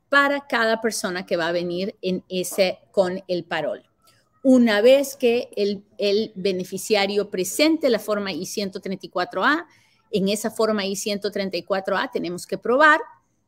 para 0.09 0.47
cada 0.47 0.81
persona 0.81 1.25
que 1.25 1.37
va 1.37 1.47
a 1.47 1.51
venir 1.51 1.95
en 2.01 2.23
ese 2.27 2.79
con 2.91 3.23
el 3.27 3.43
parol. 3.43 3.83
Una 4.43 4.81
vez 4.81 5.15
que 5.15 5.49
el, 5.55 5.83
beneficiario 6.33 7.29
presente 7.29 7.91
la 7.91 7.99
forma 7.99 8.31
I-134A, 8.31 9.67
en 10.09 10.29
esa 10.29 10.49
forma 10.49 10.83
I-134A 10.83 12.09
tenemos 12.11 12.47
que 12.47 12.57
probar 12.57 12.99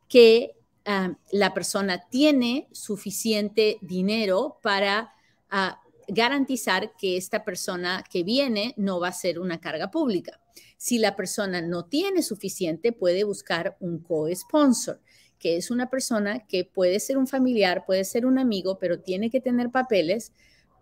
que 0.08 0.52
ah, 0.86 1.16
la 1.32 1.52
persona 1.56 2.08
tiene 2.10 2.68
suficiente 2.72 3.80
dinero 3.82 4.60
para 4.62 5.16
ah, 5.50 5.82
garantizar 6.08 6.94
que 6.98 7.18
esta 7.18 7.44
persona 7.44 8.04
que 8.10 8.24
viene 8.24 8.74
no 8.78 9.00
va 9.00 9.10
a 9.10 9.14
ser 9.14 9.40
una 9.40 9.60
carga 9.60 9.92
pública. 9.92 10.40
Si 10.78 10.98
la 11.00 11.16
persona 11.16 11.62
no 11.62 11.86
tiene 11.86 12.22
suficiente, 12.22 12.92
puede 12.92 13.24
buscar 13.24 13.78
un 13.80 14.00
co-sponsor, 14.00 15.00
que 15.40 15.58
es 15.58 15.72
una 15.72 15.90
persona 15.90 16.46
que 16.48 16.66
puede 16.66 17.00
ser 17.00 17.18
un 17.18 17.28
familiar, 17.28 17.86
puede 17.86 18.04
ser 18.04 18.26
un 18.26 18.40
amigo, 18.40 18.78
pero 18.80 19.00
tiene 19.00 19.30
que 19.30 19.42
tener 19.42 19.72
papeles 19.72 20.32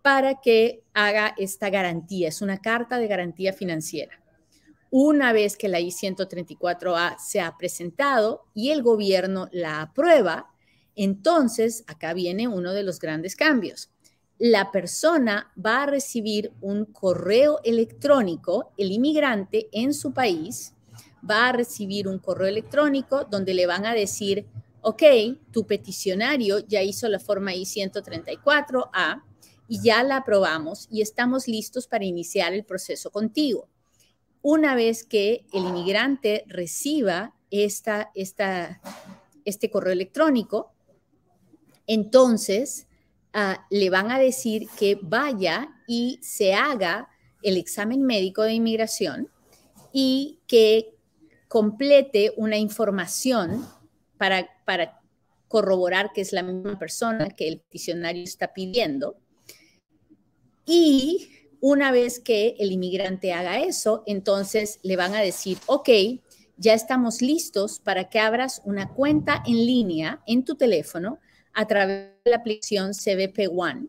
para 0.01 0.41
que 0.41 0.83
haga 0.93 1.33
esta 1.37 1.69
garantía. 1.69 2.29
Es 2.29 2.41
una 2.41 2.57
carta 2.57 2.97
de 2.97 3.07
garantía 3.07 3.53
financiera. 3.53 4.21
Una 4.89 5.31
vez 5.31 5.55
que 5.55 5.69
la 5.69 5.79
I-134A 5.79 7.17
se 7.17 7.39
ha 7.39 7.55
presentado 7.57 8.45
y 8.53 8.71
el 8.71 8.83
gobierno 8.83 9.47
la 9.51 9.81
aprueba, 9.81 10.51
entonces 10.95 11.83
acá 11.87 12.13
viene 12.13 12.47
uno 12.47 12.73
de 12.73 12.83
los 12.83 12.99
grandes 12.99 13.35
cambios 13.35 13.89
la 14.41 14.71
persona 14.71 15.53
va 15.63 15.83
a 15.83 15.85
recibir 15.85 16.51
un 16.61 16.85
correo 16.85 17.59
electrónico, 17.63 18.71
el 18.75 18.91
inmigrante 18.91 19.69
en 19.71 19.93
su 19.93 20.13
país 20.13 20.73
va 21.29 21.49
a 21.49 21.51
recibir 21.51 22.07
un 22.07 22.17
correo 22.17 22.47
electrónico 22.47 23.23
donde 23.23 23.53
le 23.53 23.67
van 23.67 23.85
a 23.85 23.93
decir, 23.93 24.47
ok, 24.81 25.03
tu 25.51 25.67
peticionario 25.67 26.57
ya 26.57 26.81
hizo 26.81 27.07
la 27.07 27.19
forma 27.19 27.53
I-134A 27.53 29.21
y 29.67 29.79
ya 29.83 30.01
la 30.01 30.17
aprobamos 30.17 30.87
y 30.89 31.03
estamos 31.03 31.47
listos 31.47 31.85
para 31.85 32.05
iniciar 32.05 32.51
el 32.51 32.65
proceso 32.65 33.11
contigo. 33.11 33.69
Una 34.41 34.73
vez 34.73 35.03
que 35.03 35.45
el 35.53 35.65
inmigrante 35.65 36.45
reciba 36.47 37.35
esta, 37.51 38.11
este 38.15 39.69
correo 39.69 39.93
electrónico, 39.93 40.73
entonces 41.85 42.87
Ah, 43.33 43.65
le 43.69 43.89
van 43.89 44.11
a 44.11 44.19
decir 44.19 44.67
que 44.77 44.99
vaya 45.01 45.69
y 45.87 46.19
se 46.21 46.53
haga 46.53 47.07
el 47.41 47.55
examen 47.55 48.03
médico 48.03 48.43
de 48.43 48.53
inmigración 48.53 49.29
y 49.93 50.39
que 50.47 50.95
complete 51.47 52.33
una 52.35 52.57
información 52.57 53.65
para, 54.17 54.49
para 54.65 55.01
corroborar 55.47 56.11
que 56.13 56.21
es 56.21 56.33
la 56.33 56.43
misma 56.43 56.77
persona 56.77 57.29
que 57.29 57.47
el 57.47 57.59
peticionario 57.59 58.23
está 58.23 58.53
pidiendo. 58.53 59.15
Y 60.65 61.29
una 61.61 61.91
vez 61.91 62.19
que 62.19 62.55
el 62.59 62.71
inmigrante 62.71 63.33
haga 63.33 63.59
eso, 63.59 64.03
entonces 64.07 64.79
le 64.83 64.97
van 64.97 65.15
a 65.15 65.21
decir, 65.21 65.57
ok, 65.67 65.89
ya 66.57 66.73
estamos 66.73 67.21
listos 67.21 67.79
para 67.79 68.09
que 68.09 68.19
abras 68.19 68.61
una 68.65 68.89
cuenta 68.89 69.41
en 69.45 69.65
línea 69.65 70.21
en 70.27 70.43
tu 70.43 70.55
teléfono 70.55 71.19
a 71.53 71.67
través 71.67 72.11
de 72.23 72.31
la 72.31 72.37
aplicación 72.37 72.91
CBP 72.93 73.49
One. 73.55 73.87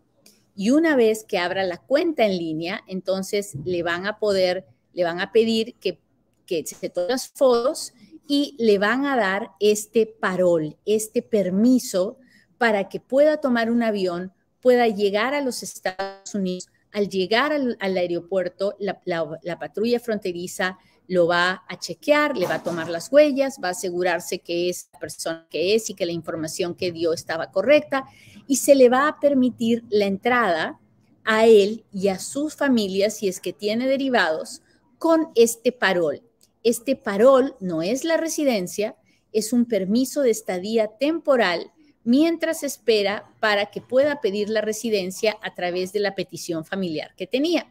Y 0.55 0.71
una 0.71 0.97
vez 0.97 1.25
que 1.25 1.39
abra 1.39 1.65
la 1.65 1.79
cuenta 1.79 2.25
en 2.25 2.37
línea, 2.37 2.83
entonces 2.87 3.55
le 3.65 3.83
van 3.83 4.07
a 4.07 4.19
poder, 4.19 4.67
le 4.93 5.05
van 5.05 5.21
a 5.21 5.33
pedir 5.33 5.75
que, 5.77 5.99
que 6.47 6.65
se 6.67 6.91
tomen 6.91 7.11
las 7.11 7.29
fotos 7.29 7.95
y 8.27 8.57
le 8.59 8.79
van 8.79 9.07
a 9.07 9.17
dar 9.17 9.51
este 9.61 10.07
parol, 10.07 10.77
este 10.85 11.23
permiso 11.23 12.19
para 12.59 12.89
que 12.89 13.01
pueda 13.01 13.39
tomar 13.39 13.71
un 13.71 13.83
avión, 13.83 14.33
pueda 14.61 14.87
llegar 14.89 15.35
a 15.35 15.41
los 15.41 15.63
Estados 15.63 16.35
Unidos. 16.35 16.69
Al 16.93 17.09
llegar 17.09 17.53
al, 17.53 17.77
aeropuerto, 17.81 18.77
la 18.79 19.59
patrulla 19.59 19.99
fronteriza 19.99 20.79
lo 21.09 21.27
va 21.27 21.65
a 21.69 21.79
chequear, 21.79 22.37
le 22.37 22.47
va 22.47 22.57
a 22.57 22.63
tomar 22.63 22.89
las 22.89 23.11
huellas, 23.13 23.59
va 23.63 23.69
a 23.69 23.73
asegurarse 23.73 24.39
que 24.39 24.69
es 24.69 24.89
la 24.93 24.99
persona 24.99 25.47
que 25.51 25.75
es 25.75 25.91
y 25.91 25.95
que 25.95 26.07
la 26.07 26.13
información 26.13 26.75
que 26.75 26.93
dio 26.93 27.13
estaba 27.13 27.51
correcta 27.51 28.05
y 28.47 28.57
se 28.57 28.75
le 28.75 28.89
va 28.89 29.09
a 29.09 29.21
permitir 29.21 29.85
la 29.91 30.07
entrada 30.07 30.79
a 31.25 31.47
él 31.47 31.85
y 31.93 32.09
a 32.09 32.19
sus 32.19 32.57
familias, 32.57 33.17
si 33.17 33.29
es 33.29 33.41
que 33.41 33.53
tiene 33.53 33.87
derivados, 33.87 34.63
con 34.99 35.29
este 35.35 35.73
parol. 35.73 36.23
Este 36.63 36.97
parol 36.97 37.57
no 37.61 37.83
es 37.83 38.05
la 38.05 38.17
residencia, 38.17 38.97
es 39.33 39.53
un 39.53 39.67
permiso 39.67 40.23
de 40.23 40.31
estadía 40.31 40.89
temporal 40.99 41.73
mientras 42.05 42.63
espera 42.63 43.33
para 43.41 43.67
que 43.67 43.81
pueda 43.81 44.21
pedir 44.21 44.49
la 44.49 44.61
residencia 44.61 45.37
a 45.43 45.55
través 45.55 45.93
de 45.93 46.01
la 46.01 46.15
petición 46.15 46.65
familiar 46.65 47.15
que 47.17 47.27
tenía 47.27 47.67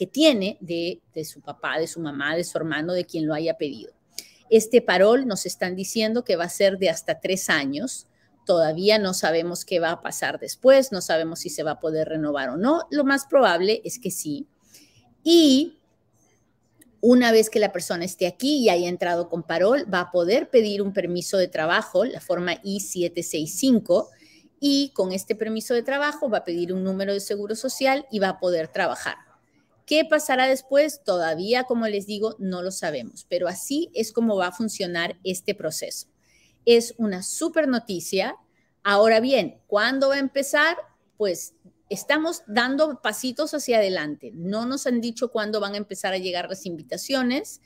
que 0.00 0.06
tiene 0.06 0.56
de, 0.62 1.02
su 1.26 1.42
papá, 1.42 1.78
de 1.78 1.86
su 1.86 2.00
mamá, 2.00 2.34
de 2.34 2.42
su 2.42 2.56
hermano, 2.56 2.94
de 2.94 3.04
quien 3.04 3.26
lo 3.26 3.34
haya 3.34 3.58
pedido. 3.58 3.92
Este 4.48 4.80
parol 4.80 5.26
nos 5.26 5.44
están 5.44 5.76
diciendo 5.76 6.24
que 6.24 6.36
va 6.36 6.44
a 6.44 6.48
ser 6.48 6.78
de 6.78 6.88
hasta 6.88 7.20
tres 7.20 7.50
años. 7.50 8.06
todavía 8.46 8.98
no 8.98 9.12
sabemos 9.12 9.66
qué 9.66 9.78
va 9.78 9.90
a 9.90 10.00
pasar 10.00 10.40
después, 10.40 10.90
no 10.90 11.02
sabemos 11.02 11.40
si 11.40 11.50
se 11.50 11.64
va 11.64 11.72
a 11.72 11.80
poder 11.80 12.08
renovar 12.08 12.48
o 12.48 12.56
no. 12.56 12.86
Lo 12.90 13.04
más 13.04 13.26
probable 13.26 13.82
es 13.84 13.98
que 13.98 14.10
sí. 14.10 14.46
Y 15.22 15.76
una 17.02 17.30
vez 17.30 17.50
que 17.50 17.60
la 17.60 17.70
persona 17.70 18.06
esté 18.06 18.26
aquí 18.26 18.56
y 18.56 18.70
haya 18.70 18.88
entrado 18.88 19.28
con 19.28 19.42
parol, 19.42 19.84
va 19.92 20.00
a 20.00 20.10
poder 20.10 20.48
pedir 20.48 20.80
un 20.80 20.94
permiso 20.94 21.36
de 21.36 21.48
trabajo, 21.48 22.06
la 22.06 22.22
forma 22.22 22.54
I-765, 22.64 24.08
y 24.60 24.92
con 24.94 25.12
este 25.12 25.34
permiso 25.34 25.74
de 25.74 25.82
trabajo 25.82 26.30
va 26.30 26.38
a 26.38 26.44
pedir 26.44 26.72
un 26.72 26.84
número 26.84 27.12
de 27.12 27.20
seguro 27.20 27.54
social 27.54 28.06
y 28.10 28.18
va 28.18 28.30
a 28.30 28.40
poder 28.40 28.68
trabajar. 28.68 29.29
¿Qué 29.90 30.04
pasará 30.04 30.46
después? 30.46 31.02
Todavía, 31.02 31.64
como 31.64 31.88
les 31.88 32.06
digo, 32.06 32.36
no 32.38 32.62
lo 32.62 32.70
sabemos, 32.70 33.26
pero 33.28 33.48
así 33.48 33.90
es 33.92 34.12
como 34.12 34.36
va 34.36 34.46
a 34.46 34.52
funcionar 34.52 35.18
este 35.24 35.52
proceso. 35.52 36.06
Es 36.64 36.94
una 36.96 37.24
súper 37.24 37.66
noticia. 37.66 38.36
Ahora 38.84 39.18
bien, 39.18 39.60
¿cuándo 39.66 40.10
va 40.10 40.14
a 40.14 40.20
empezar? 40.20 40.76
Pues 41.16 41.54
estamos 41.88 42.44
dando 42.46 43.02
pasitos 43.02 43.52
hacia 43.52 43.78
adelante. 43.78 44.30
No 44.32 44.64
nos 44.64 44.86
han 44.86 45.00
dicho 45.00 45.32
cuándo 45.32 45.58
van 45.58 45.74
a 45.74 45.78
empezar 45.78 46.14
a 46.14 46.18
llegar 46.18 46.48
las 46.48 46.66
invitaciones, 46.66 47.60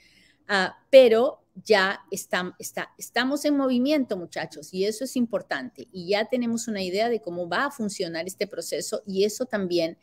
uh, 0.48 0.72
pero 0.88 1.44
ya 1.62 2.06
está, 2.10 2.56
estamos 2.96 3.44
en 3.44 3.54
movimiento, 3.54 4.16
muchachos, 4.16 4.72
y 4.72 4.86
eso 4.86 5.04
es 5.04 5.16
importante. 5.16 5.88
Y 5.92 6.08
ya 6.08 6.24
tenemos 6.30 6.68
una 6.68 6.82
idea 6.82 7.10
de 7.10 7.20
cómo 7.20 7.50
va 7.50 7.66
a 7.66 7.70
funcionar 7.70 8.24
este 8.26 8.46
proceso 8.46 9.02
y 9.06 9.24
eso 9.24 9.44
también 9.44 9.98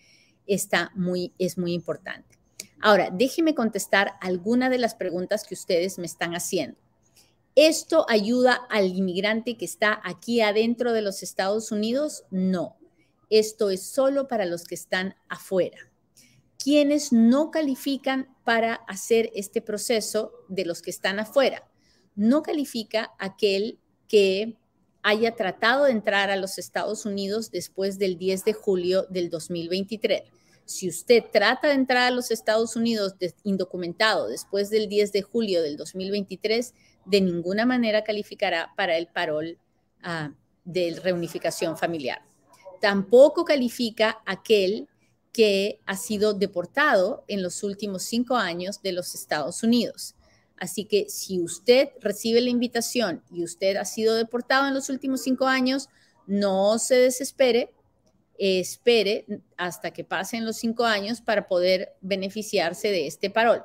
está 0.48 0.92
muy, 0.96 1.34
es 1.38 1.58
muy 1.58 1.74
importante. 1.74 2.40
Ahora, 2.82 3.10
déjeme 3.12 3.54
contestar 3.54 4.14
alguna 4.22 4.70
de 4.70 4.80
las 4.80 4.96
preguntas 4.96 5.44
que 5.44 5.54
ustedes 5.54 6.00
me 6.00 6.08
están 6.08 6.34
haciendo. 6.34 6.78
¿Esto 7.56 8.06
ayuda 8.10 8.54
al 8.70 8.88
inmigrante 8.88 9.58
que 9.58 9.66
está 9.66 10.02
aquí 10.04 10.42
adentro 10.42 10.94
de 10.94 11.02
los 11.02 11.22
Estados 11.22 11.72
Unidos? 11.72 12.24
No. 12.32 12.78
Esto 13.30 13.70
es 13.70 13.84
solo 13.84 14.28
para 14.28 14.46
los 14.46 14.64
que 14.64 14.76
están 14.76 15.16
afuera. 15.28 15.78
Quienes 16.58 17.12
no 17.12 17.52
califican 17.52 18.36
para 18.46 18.76
hacer 18.88 19.32
este 19.36 19.62
proceso 19.62 20.32
de 20.48 20.66
los 20.66 20.82
que 20.82 20.92
están 20.92 21.20
afuera? 21.20 21.68
No 22.16 22.42
califica 22.42 23.12
aquel 23.20 23.80
que 24.08 24.58
haya 25.04 25.36
tratado 25.36 25.86
de 25.86 25.92
entrar 25.92 26.30
a 26.30 26.36
los 26.36 26.58
Estados 26.58 27.06
Unidos 27.06 27.52
después 27.52 27.98
del 27.98 28.18
10 28.18 28.46
de 28.46 28.54
julio 28.54 29.06
del 29.10 29.30
2023. 29.30 30.24
Si 30.66 30.88
usted 30.88 31.24
trata 31.32 31.68
de 31.68 31.74
entrar 31.74 32.08
a 32.08 32.16
los 32.16 32.32
Estados 32.32 32.76
Unidos 32.76 33.16
indocumentado 33.44 34.28
después 34.28 34.70
del 34.70 34.88
10 34.88 35.12
de 35.12 35.22
julio 35.22 35.62
del 35.62 35.76
2023, 35.76 36.74
de 37.06 37.22
ninguna 37.22 37.66
manera 37.66 38.04
calificará 38.04 38.72
para 38.78 38.98
el 38.98 39.08
parol 39.08 39.58
uh, 40.04 40.34
de 40.64 41.00
reunificación 41.04 41.78
familiar. 41.78 42.22
Tampoco 42.80 43.44
califica 43.44 44.22
aquel 44.26 44.88
que 45.32 45.80
ha 45.86 45.96
sido 45.96 46.34
deportado 46.34 47.24
en 47.28 47.42
los 47.42 47.64
últimos 47.64 48.04
cinco 48.04 48.36
años 48.36 48.82
de 48.82 48.92
los 48.92 49.16
Estados 49.16 49.64
Unidos. 49.64 50.16
Así 50.62 50.86
que 50.86 51.10
si 51.10 51.42
usted 51.42 51.90
recibe 52.02 52.40
la 52.40 52.52
invitación 52.52 53.24
y 53.32 53.44
usted 53.44 53.78
ha 53.78 53.84
sido 53.84 54.14
deportado 54.14 54.68
en 54.68 54.76
los 54.76 54.92
últimos 54.92 55.24
cinco 55.24 55.48
años, 55.48 55.90
no 56.28 56.78
se 56.78 56.94
desespere, 56.98 57.74
espere 58.38 59.26
hasta 59.58 59.90
que 59.90 60.04
pasen 60.04 60.46
los 60.46 60.58
cinco 60.58 60.86
años 60.86 61.20
para 61.20 61.48
poder 61.48 61.96
beneficiarse 62.02 62.90
de 62.90 63.08
este 63.08 63.32
parol. 63.32 63.64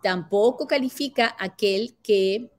Tampoco 0.00 0.68
califica 0.68 1.34
aquel 1.40 1.96
que 2.04 2.52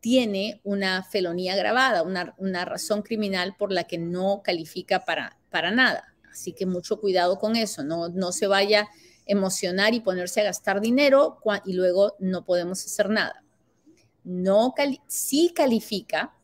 tiene 0.00 0.60
una 0.62 1.02
felonía 1.02 1.56
grabada, 1.56 2.02
una, 2.02 2.64
razón 2.66 3.00
criminal 3.00 3.56
por 3.58 3.72
la 3.72 3.84
que 3.84 3.96
no 3.96 4.42
califica 4.44 5.06
para, 5.06 5.38
para 5.48 5.70
nada. 5.70 6.14
Así 6.30 6.52
que 6.52 6.66
mucho 6.66 7.00
cuidado 7.00 7.38
con 7.38 7.56
eso, 7.56 7.82
no, 7.82 8.10
no 8.10 8.30
se 8.32 8.46
vaya 8.46 8.86
emocionar 9.26 9.92
y 9.94 10.00
ponerse 10.00 10.40
a 10.40 10.44
gastar 10.44 10.80
dinero 10.80 11.38
y 11.64 11.72
luego 11.74 12.16
no 12.18 12.44
podemos 12.44 12.84
hacer 12.84 13.10
nada. 13.10 13.44
No 14.24 14.74
sí 15.06 15.52
califica 15.54 16.34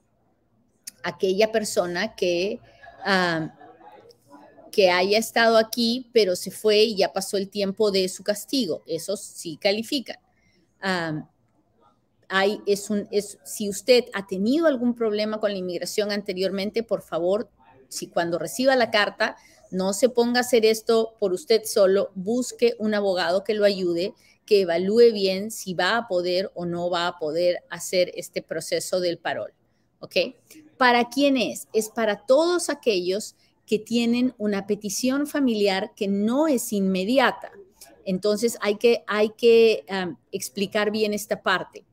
aquella 1.02 1.50
persona 1.50 2.14
que, 2.14 2.60
que 4.70 4.90
haya 4.90 5.18
estado 5.18 5.56
aquí, 5.56 6.10
pero 6.12 6.36
se 6.36 6.50
fue 6.50 6.78
y 6.78 6.96
ya 6.96 7.12
pasó 7.12 7.36
el 7.36 7.48
tiempo 7.48 7.90
de 7.90 8.08
su 8.08 8.22
castigo. 8.22 8.82
Eso 8.86 9.16
sí 9.16 9.56
califica. 9.56 10.20
Es 12.66 12.90
un, 12.90 13.08
es, 13.10 13.38
si 13.44 13.68
usted 13.68 14.04
ha 14.14 14.26
tenido 14.26 14.66
algún 14.66 14.94
problema 14.94 15.38
con 15.38 15.52
la 15.52 15.58
inmigración 15.58 16.10
anteriormente, 16.12 16.82
por 16.82 17.02
favor, 17.02 17.50
si 17.88 18.06
cuando 18.06 18.38
reciba 18.38 18.74
la 18.74 18.90
carta, 18.90 19.36
no 19.72 19.92
se 19.92 20.08
ponga 20.08 20.38
a 20.38 20.42
hacer 20.42 20.64
esto 20.64 21.16
por 21.18 21.32
usted 21.32 21.62
solo, 21.64 22.12
busque 22.14 22.74
un 22.78 22.94
abogado 22.94 23.42
que 23.42 23.54
lo 23.54 23.64
ayude, 23.64 24.14
que 24.44 24.62
evalúe 24.62 25.12
bien 25.12 25.50
si 25.50 25.74
va 25.74 25.96
a 25.96 26.08
poder 26.08 26.50
o 26.54 26.66
no 26.66 26.90
va 26.90 27.06
a 27.06 27.18
poder 27.18 27.64
hacer 27.70 28.12
este 28.14 28.42
proceso 28.42 29.00
del 29.00 29.18
parol. 29.18 29.52
¿Ok? 30.00 30.16
¿Para 30.76 31.08
quién 31.08 31.36
es? 31.36 31.68
Es 31.72 31.88
para 31.88 32.26
todos 32.26 32.68
aquellos 32.68 33.36
que 33.66 33.78
tienen 33.78 34.34
una 34.38 34.66
petición 34.66 35.26
familiar 35.26 35.92
que 35.94 36.08
no 36.08 36.48
es 36.48 36.72
inmediata. 36.72 37.52
Entonces 38.04 38.58
hay 38.60 38.76
que, 38.76 39.04
hay 39.06 39.30
que 39.30 39.84
um, 39.88 40.16
explicar 40.32 40.90
bien 40.90 41.14
esta 41.14 41.42
parte. 41.42 41.84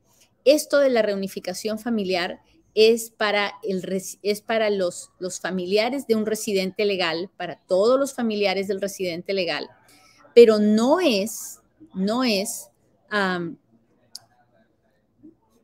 Esto 0.44 0.80
de 0.80 0.90
la 0.90 1.02
reunificación 1.02 1.78
familiar 1.78 2.42
es 2.76 3.10
para, 3.10 3.54
el, 3.64 3.84
es 4.22 4.42
para 4.42 4.70
los, 4.70 5.12
los 5.20 5.40
familiares 5.40 6.08
de 6.08 6.16
un 6.16 6.26
residente 6.26 6.86
legal, 6.86 7.30
para 7.38 7.60
todos 7.60 8.00
los 8.00 8.14
familiares 8.14 8.68
del 8.68 8.82
residente 8.82 9.34
legal, 9.34 9.70
pero 10.36 10.60
no 10.60 11.00
es, 11.00 11.60
no 11.94 12.24
es, 12.24 12.70
a 13.10 13.40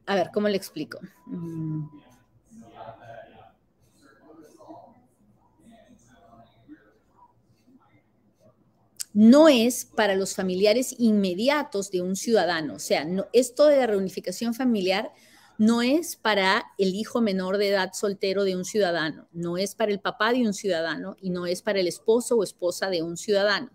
ver, 0.08 0.30
¿cómo 0.34 0.48
le 0.48 0.58
explico? 0.58 1.00
Mm. 1.28 1.86
no 9.16 9.48
es 9.48 9.86
para 9.86 10.14
los 10.14 10.36
familiares 10.36 10.94
inmediatos 11.00 11.90
de 11.90 12.02
un 12.02 12.18
ciudadano. 12.18 12.74
O 12.76 12.80
sea, 12.80 13.06
no, 13.06 13.28
esto 13.32 13.66
de 13.68 13.78
la 13.78 13.88
reunificación 13.88 14.54
familiar 14.54 15.10
no 15.58 15.82
es 15.82 16.16
para 16.16 16.66
el 16.78 16.96
hijo 16.96 17.22
menor 17.22 17.58
de 17.58 17.70
edad 17.70 17.92
soltero 17.94 18.44
de 18.44 18.56
un 18.56 18.66
ciudadano, 18.66 19.28
no 19.32 19.58
es 19.58 19.76
para 19.76 19.92
el 19.92 20.00
papá 20.00 20.34
de 20.34 20.46
un 20.46 20.54
ciudadano 20.54 21.16
y 21.22 21.30
no 21.30 21.46
es 21.46 21.62
para 21.62 21.80
el 21.80 21.88
esposo 21.88 22.36
o 22.36 22.44
esposa 22.44 22.90
de 22.90 23.02
un 23.04 23.18
ciudadano. 23.18 23.72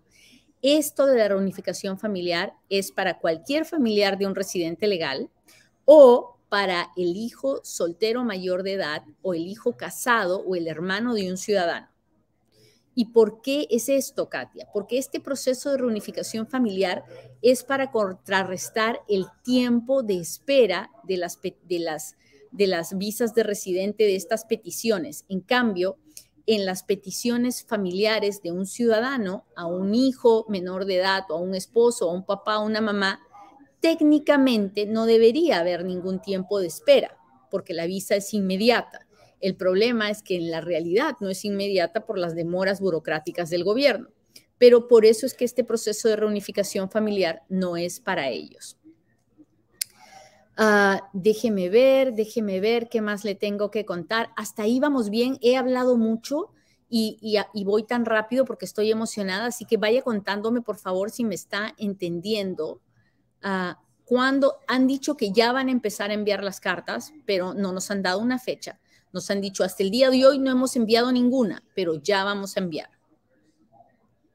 Esto 0.61 1.07
de 1.07 1.17
la 1.17 1.27
reunificación 1.27 1.97
familiar 1.97 2.53
es 2.69 2.91
para 2.91 3.19
cualquier 3.19 3.65
familiar 3.65 4.17
de 4.17 4.27
un 4.27 4.35
residente 4.35 4.87
legal 4.87 5.29
o 5.85 6.37
para 6.49 6.89
el 6.97 7.15
hijo 7.15 7.61
soltero 7.63 8.23
mayor 8.23 8.63
de 8.63 8.73
edad 8.73 9.03
o 9.21 9.33
el 9.33 9.47
hijo 9.47 9.77
casado 9.77 10.39
o 10.41 10.55
el 10.55 10.67
hermano 10.67 11.13
de 11.13 11.31
un 11.31 11.37
ciudadano. 11.37 11.90
¿Y 12.93 13.05
por 13.05 13.41
qué 13.41 13.67
es 13.69 13.87
esto, 13.89 14.29
Katia? 14.29 14.67
Porque 14.73 14.97
este 14.97 15.19
proceso 15.19 15.71
de 15.71 15.77
reunificación 15.77 16.47
familiar 16.47 17.05
es 17.41 17.63
para 17.63 17.91
contrarrestar 17.91 19.01
el 19.07 19.25
tiempo 19.43 20.03
de 20.03 20.19
espera 20.19 20.91
de 21.03 21.17
las, 21.17 21.39
de 22.51 22.67
las, 22.67 22.97
visas 22.97 23.33
de 23.33 23.43
residente 23.43 24.03
de 24.03 24.15
estas 24.15 24.45
peticiones. 24.45 25.25
En 25.29 25.39
cambio, 25.39 25.97
en 26.47 26.65
las 26.65 26.83
peticiones 26.83 27.63
familiares 27.63 28.41
de 28.41 28.51
un 28.51 28.65
ciudadano 28.65 29.45
a 29.55 29.67
un 29.67 29.95
hijo 29.95 30.45
menor 30.49 30.85
de 30.85 30.97
edad 30.97 31.23
o 31.29 31.35
a 31.35 31.39
un 31.39 31.55
esposo, 31.55 32.09
a 32.09 32.13
un 32.13 32.25
papá, 32.25 32.59
o 32.59 32.65
una 32.65 32.81
mamá, 32.81 33.21
técnicamente 33.79 34.85
no 34.85 35.05
debería 35.05 35.59
haber 35.59 35.85
ningún 35.85 36.21
tiempo 36.21 36.59
de 36.59 36.67
espera 36.67 37.17
porque 37.51 37.73
la 37.73 37.85
visa 37.85 38.15
es 38.15 38.33
inmediata. 38.33 39.05
El 39.41 39.55
problema 39.55 40.09
es 40.09 40.21
que 40.21 40.37
en 40.37 40.51
la 40.51 40.61
realidad 40.61 41.15
no 41.19 41.29
es 41.29 41.43
inmediata 41.43 42.05
por 42.05 42.17
las 42.17 42.35
demoras 42.35 42.79
burocráticas 42.79 43.49
del 43.49 43.63
gobierno, 43.63 44.09
pero 44.57 44.87
por 44.87 45.05
eso 45.05 45.25
es 45.25 45.33
que 45.33 45.45
este 45.45 45.63
proceso 45.63 46.07
de 46.07 46.15
reunificación 46.15 46.89
familiar 46.89 47.41
no 47.49 47.75
es 47.75 47.99
para 47.99 48.29
ellos. 48.29 48.77
Ah, 50.57 51.09
déjeme 51.13 51.69
ver, 51.69 52.13
déjeme 52.13 52.59
ver 52.59 52.87
qué 52.87 53.01
más 53.01 53.23
le 53.23 53.33
tengo 53.33 53.71
que 53.71 53.85
contar. 53.85 54.29
Hasta 54.35 54.63
ahí 54.63 54.79
vamos 54.79 55.09
bien, 55.09 55.39
he 55.41 55.57
hablado 55.57 55.97
mucho 55.97 56.51
y, 56.87 57.37
voy 57.65 57.83
tan 57.83 58.05
rápido 58.05 58.43
porque 58.43 58.65
estoy 58.65 58.91
emocionada, 58.91 59.45
así 59.45 59.65
que 59.65 59.77
vaya 59.77 60.01
contándome 60.01 60.61
por 60.61 60.77
favor 60.77 61.09
si 61.09 61.23
me 61.23 61.35
está 61.35 61.73
entendiendo. 61.77 62.81
Uh, 63.43 63.73
cuando 64.03 64.57
han 64.67 64.87
dicho 64.87 65.15
que 65.15 65.31
ya 65.31 65.53
van 65.53 65.69
a 65.69 65.71
empezar 65.71 66.11
a 66.11 66.15
enviar 66.15 66.43
las 66.43 66.59
cartas, 66.59 67.13
pero 67.25 67.53
no 67.53 67.71
nos 67.71 67.89
han 67.91 68.01
dado 68.01 68.19
una 68.19 68.39
fecha. 68.39 68.80
Nos 69.13 69.29
han 69.29 69.41
dicho, 69.41 69.63
hasta 69.63 69.83
el 69.83 69.91
día 69.91 70.09
de 70.09 70.25
hoy 70.25 70.39
no 70.39 70.51
hemos 70.51 70.75
enviado 70.75 71.11
ninguna, 71.11 71.63
pero 71.75 71.95
ya 71.95 72.23
vamos 72.23 72.55
a 72.55 72.59
enviar. 72.59 72.89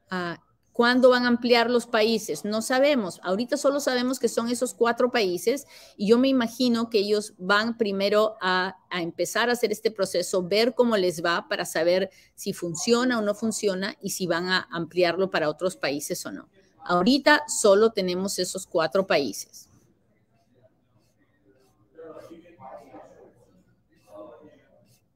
Ah, 0.09 0.39
¿Cuándo 0.77 1.09
van 1.09 1.25
a 1.25 1.29
ampliar 1.29 1.71
los 1.71 1.87
países? 1.87 2.45
No 2.45 2.61
sabemos. 2.61 3.19
Ahorita 3.23 3.57
solo 3.57 3.79
sabemos 3.79 4.19
que 4.19 4.27
son 4.27 4.47
esos 4.47 4.75
cuatro 4.75 5.09
países 5.09 5.65
y 5.97 6.09
yo 6.09 6.19
me 6.19 6.27
imagino 6.27 6.91
que 6.91 6.99
ellos 6.99 7.33
van 7.39 7.79
primero 7.79 8.35
a, 8.41 8.75
a, 8.91 9.01
empezar 9.01 9.49
a 9.49 9.53
hacer 9.53 9.71
este 9.71 9.89
proceso, 9.89 10.43
ver 10.43 10.75
cómo 10.75 10.95
les 10.95 11.25
va 11.25 11.47
para 11.49 11.65
saber 11.65 12.11
si 12.35 12.53
funciona 12.53 13.17
o 13.17 13.23
no 13.23 13.33
funciona 13.33 13.97
y 14.03 14.11
si 14.11 14.27
van 14.27 14.49
a 14.49 14.67
ampliarlo 14.69 15.31
para 15.31 15.49
otros 15.49 15.77
países 15.77 16.23
o 16.27 16.31
no. 16.31 16.47
Ahorita 16.85 17.41
solo 17.47 17.91
tenemos 17.91 18.37
esos 18.37 18.67
cuatro 18.67 19.07
países. 19.07 19.66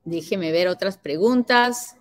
Déjeme 0.04 0.52
ver 0.52 0.68
otras 0.68 0.98
preguntas. 0.98 1.96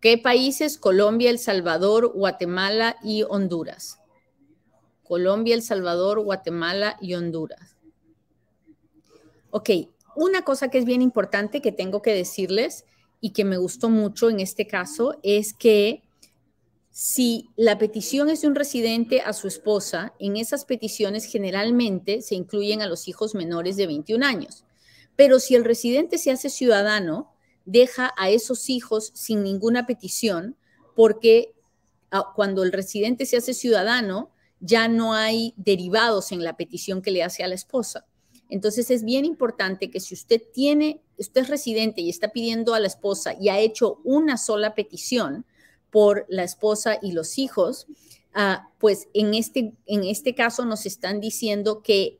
¿Qué 0.00 0.18
países? 0.18 0.78
Colombia, 0.78 1.30
El 1.30 1.38
Salvador, 1.38 2.12
Guatemala 2.12 2.96
y 3.02 3.24
Honduras. 3.24 3.98
Colombia, 5.02 5.54
El 5.54 5.62
Salvador, 5.62 6.20
Guatemala 6.20 6.96
y 7.00 7.14
Honduras. 7.14 7.76
Ok, 9.50 9.70
una 10.16 10.42
cosa 10.42 10.68
que 10.68 10.78
es 10.78 10.84
bien 10.84 11.02
importante 11.02 11.60
que 11.60 11.72
tengo 11.72 12.02
que 12.02 12.14
decirles 12.14 12.84
y 13.20 13.30
que 13.30 13.44
me 13.44 13.56
gustó 13.56 13.88
mucho 13.88 14.30
en 14.30 14.40
este 14.40 14.66
caso 14.66 15.18
es 15.22 15.54
que 15.54 16.02
si 16.90 17.50
la 17.56 17.78
petición 17.78 18.30
es 18.30 18.42
de 18.42 18.48
un 18.48 18.54
residente 18.54 19.20
a 19.20 19.32
su 19.32 19.48
esposa, 19.48 20.14
en 20.18 20.36
esas 20.36 20.64
peticiones 20.64 21.26
generalmente 21.26 22.22
se 22.22 22.34
incluyen 22.34 22.80
a 22.80 22.86
los 22.86 23.08
hijos 23.08 23.34
menores 23.34 23.76
de 23.76 23.86
21 23.86 24.24
años. 24.24 24.65
Pero 25.16 25.40
si 25.40 25.54
el 25.54 25.64
residente 25.64 26.18
se 26.18 26.30
hace 26.30 26.50
ciudadano, 26.50 27.32
deja 27.64 28.12
a 28.16 28.30
esos 28.30 28.70
hijos 28.70 29.10
sin 29.14 29.42
ninguna 29.42 29.86
petición 29.86 30.56
porque 30.94 31.54
ah, 32.10 32.32
cuando 32.34 32.62
el 32.62 32.72
residente 32.72 33.26
se 33.26 33.36
hace 33.36 33.54
ciudadano, 33.54 34.30
ya 34.60 34.88
no 34.88 35.14
hay 35.14 35.52
derivados 35.56 36.32
en 36.32 36.42
la 36.42 36.56
petición 36.56 37.02
que 37.02 37.10
le 37.10 37.22
hace 37.22 37.42
a 37.42 37.48
la 37.48 37.54
esposa. 37.54 38.06
Entonces 38.48 38.90
es 38.90 39.04
bien 39.04 39.24
importante 39.24 39.90
que 39.90 40.00
si 40.00 40.14
usted 40.14 40.40
tiene, 40.52 41.02
usted 41.18 41.42
es 41.42 41.48
residente 41.48 42.00
y 42.00 42.08
está 42.08 42.28
pidiendo 42.28 42.74
a 42.74 42.80
la 42.80 42.86
esposa 42.86 43.34
y 43.38 43.48
ha 43.48 43.58
hecho 43.58 44.00
una 44.04 44.38
sola 44.38 44.74
petición 44.74 45.44
por 45.90 46.26
la 46.28 46.44
esposa 46.44 46.98
y 47.02 47.12
los 47.12 47.38
hijos, 47.38 47.86
uh, 48.36 48.64
pues 48.78 49.08
en 49.14 49.34
este, 49.34 49.72
en 49.86 50.04
este 50.04 50.34
caso 50.34 50.64
nos 50.64 50.86
están 50.86 51.20
diciendo 51.20 51.82
que 51.82 52.18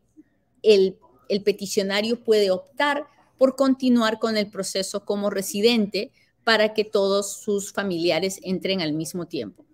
el, 0.63 0.99
el 1.29 1.43
peticionario 1.43 2.23
puede 2.23 2.51
optar 2.51 3.07
por 3.39 3.57
continuar 3.57 4.19
con 4.19 4.37
el 4.37 4.49
proceso 4.49 5.05
como 5.05 5.31
residente 5.31 6.13
para 6.45 6.75
que 6.75 6.85
todos 6.85 7.33
sus 7.33 7.73
familiares 7.73 8.39
entren 8.43 8.81
al 8.81 8.93
mismo 8.93 9.27
tiempo. 9.27 9.65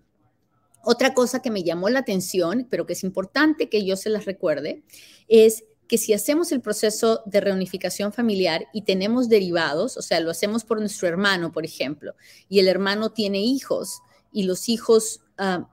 Otra 0.83 1.13
cosa 1.13 1.41
que 1.41 1.51
me 1.51 1.63
llamó 1.63 1.89
la 1.89 1.99
atención, 1.99 2.67
pero 2.69 2.85
que 2.85 2.93
es 2.93 3.03
importante 3.03 3.69
que 3.69 3.85
yo 3.85 3.95
se 3.95 4.09
las 4.09 4.25
recuerde, 4.25 4.83
es 5.27 5.63
que 5.87 5.97
si 5.97 6.13
hacemos 6.13 6.51
el 6.51 6.61
proceso 6.61 7.21
de 7.25 7.39
reunificación 7.39 8.11
familiar 8.11 8.67
y 8.73 8.81
tenemos 8.81 9.29
derivados, 9.29 9.95
o 9.97 10.01
sea, 10.01 10.19
lo 10.19 10.31
hacemos 10.31 10.63
por 10.65 10.79
nuestro 10.79 11.07
hermano, 11.07 11.51
por 11.51 11.65
ejemplo, 11.65 12.15
y 12.49 12.59
el 12.59 12.67
hermano 12.67 13.11
tiene 13.11 13.39
hijos 13.41 14.01
y 14.31 14.43
los 14.43 14.67
hijos 14.67 15.21
uh, 15.39 15.63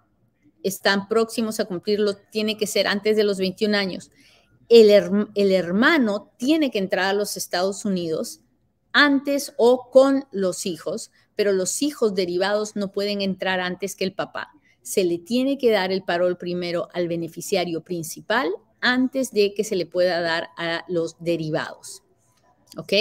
están 0.63 1.09
próximos 1.09 1.59
a 1.59 1.65
cumplirlo, 1.65 2.17
tiene 2.31 2.57
que 2.57 2.67
ser 2.67 2.87
antes 2.87 3.17
de 3.17 3.25
los 3.25 3.39
21 3.39 3.77
años 3.77 4.11
el, 4.71 5.53
hermano 5.53 6.33
tiene 6.37 6.71
que 6.71 6.79
entrar 6.79 7.07
a 7.07 7.13
los 7.13 7.37
Estados 7.37 7.85
Unidos 7.85 8.41
antes 8.93 9.53
o 9.57 9.91
con 9.91 10.25
los 10.31 10.65
hijos, 10.65 11.11
pero 11.35 11.53
los 11.53 11.83
hijos 11.83 12.15
derivados 12.15 12.77
no 12.77 12.93
pueden 12.93 13.21
entrar 13.21 13.59
antes 13.61 13.97
que 13.97 14.05
el 14.05 14.15
papá. 14.15 14.51
Se 14.83 15.05
le 15.05 15.19
tiene 15.19 15.59
que 15.59 15.71
dar 15.71 15.91
el 15.91 16.03
parol 16.05 16.39
primero 16.39 16.89
al 16.93 17.09
beneficiario 17.09 17.83
principal 17.83 18.49
antes 18.81 19.33
de 19.33 19.55
que 19.55 19.65
se 19.65 19.75
le 19.75 19.87
pueda 19.87 20.21
dar 20.21 20.51
a 20.57 20.85
los 20.89 21.17
derivados. 21.19 22.03
¿Ok? 22.77 22.93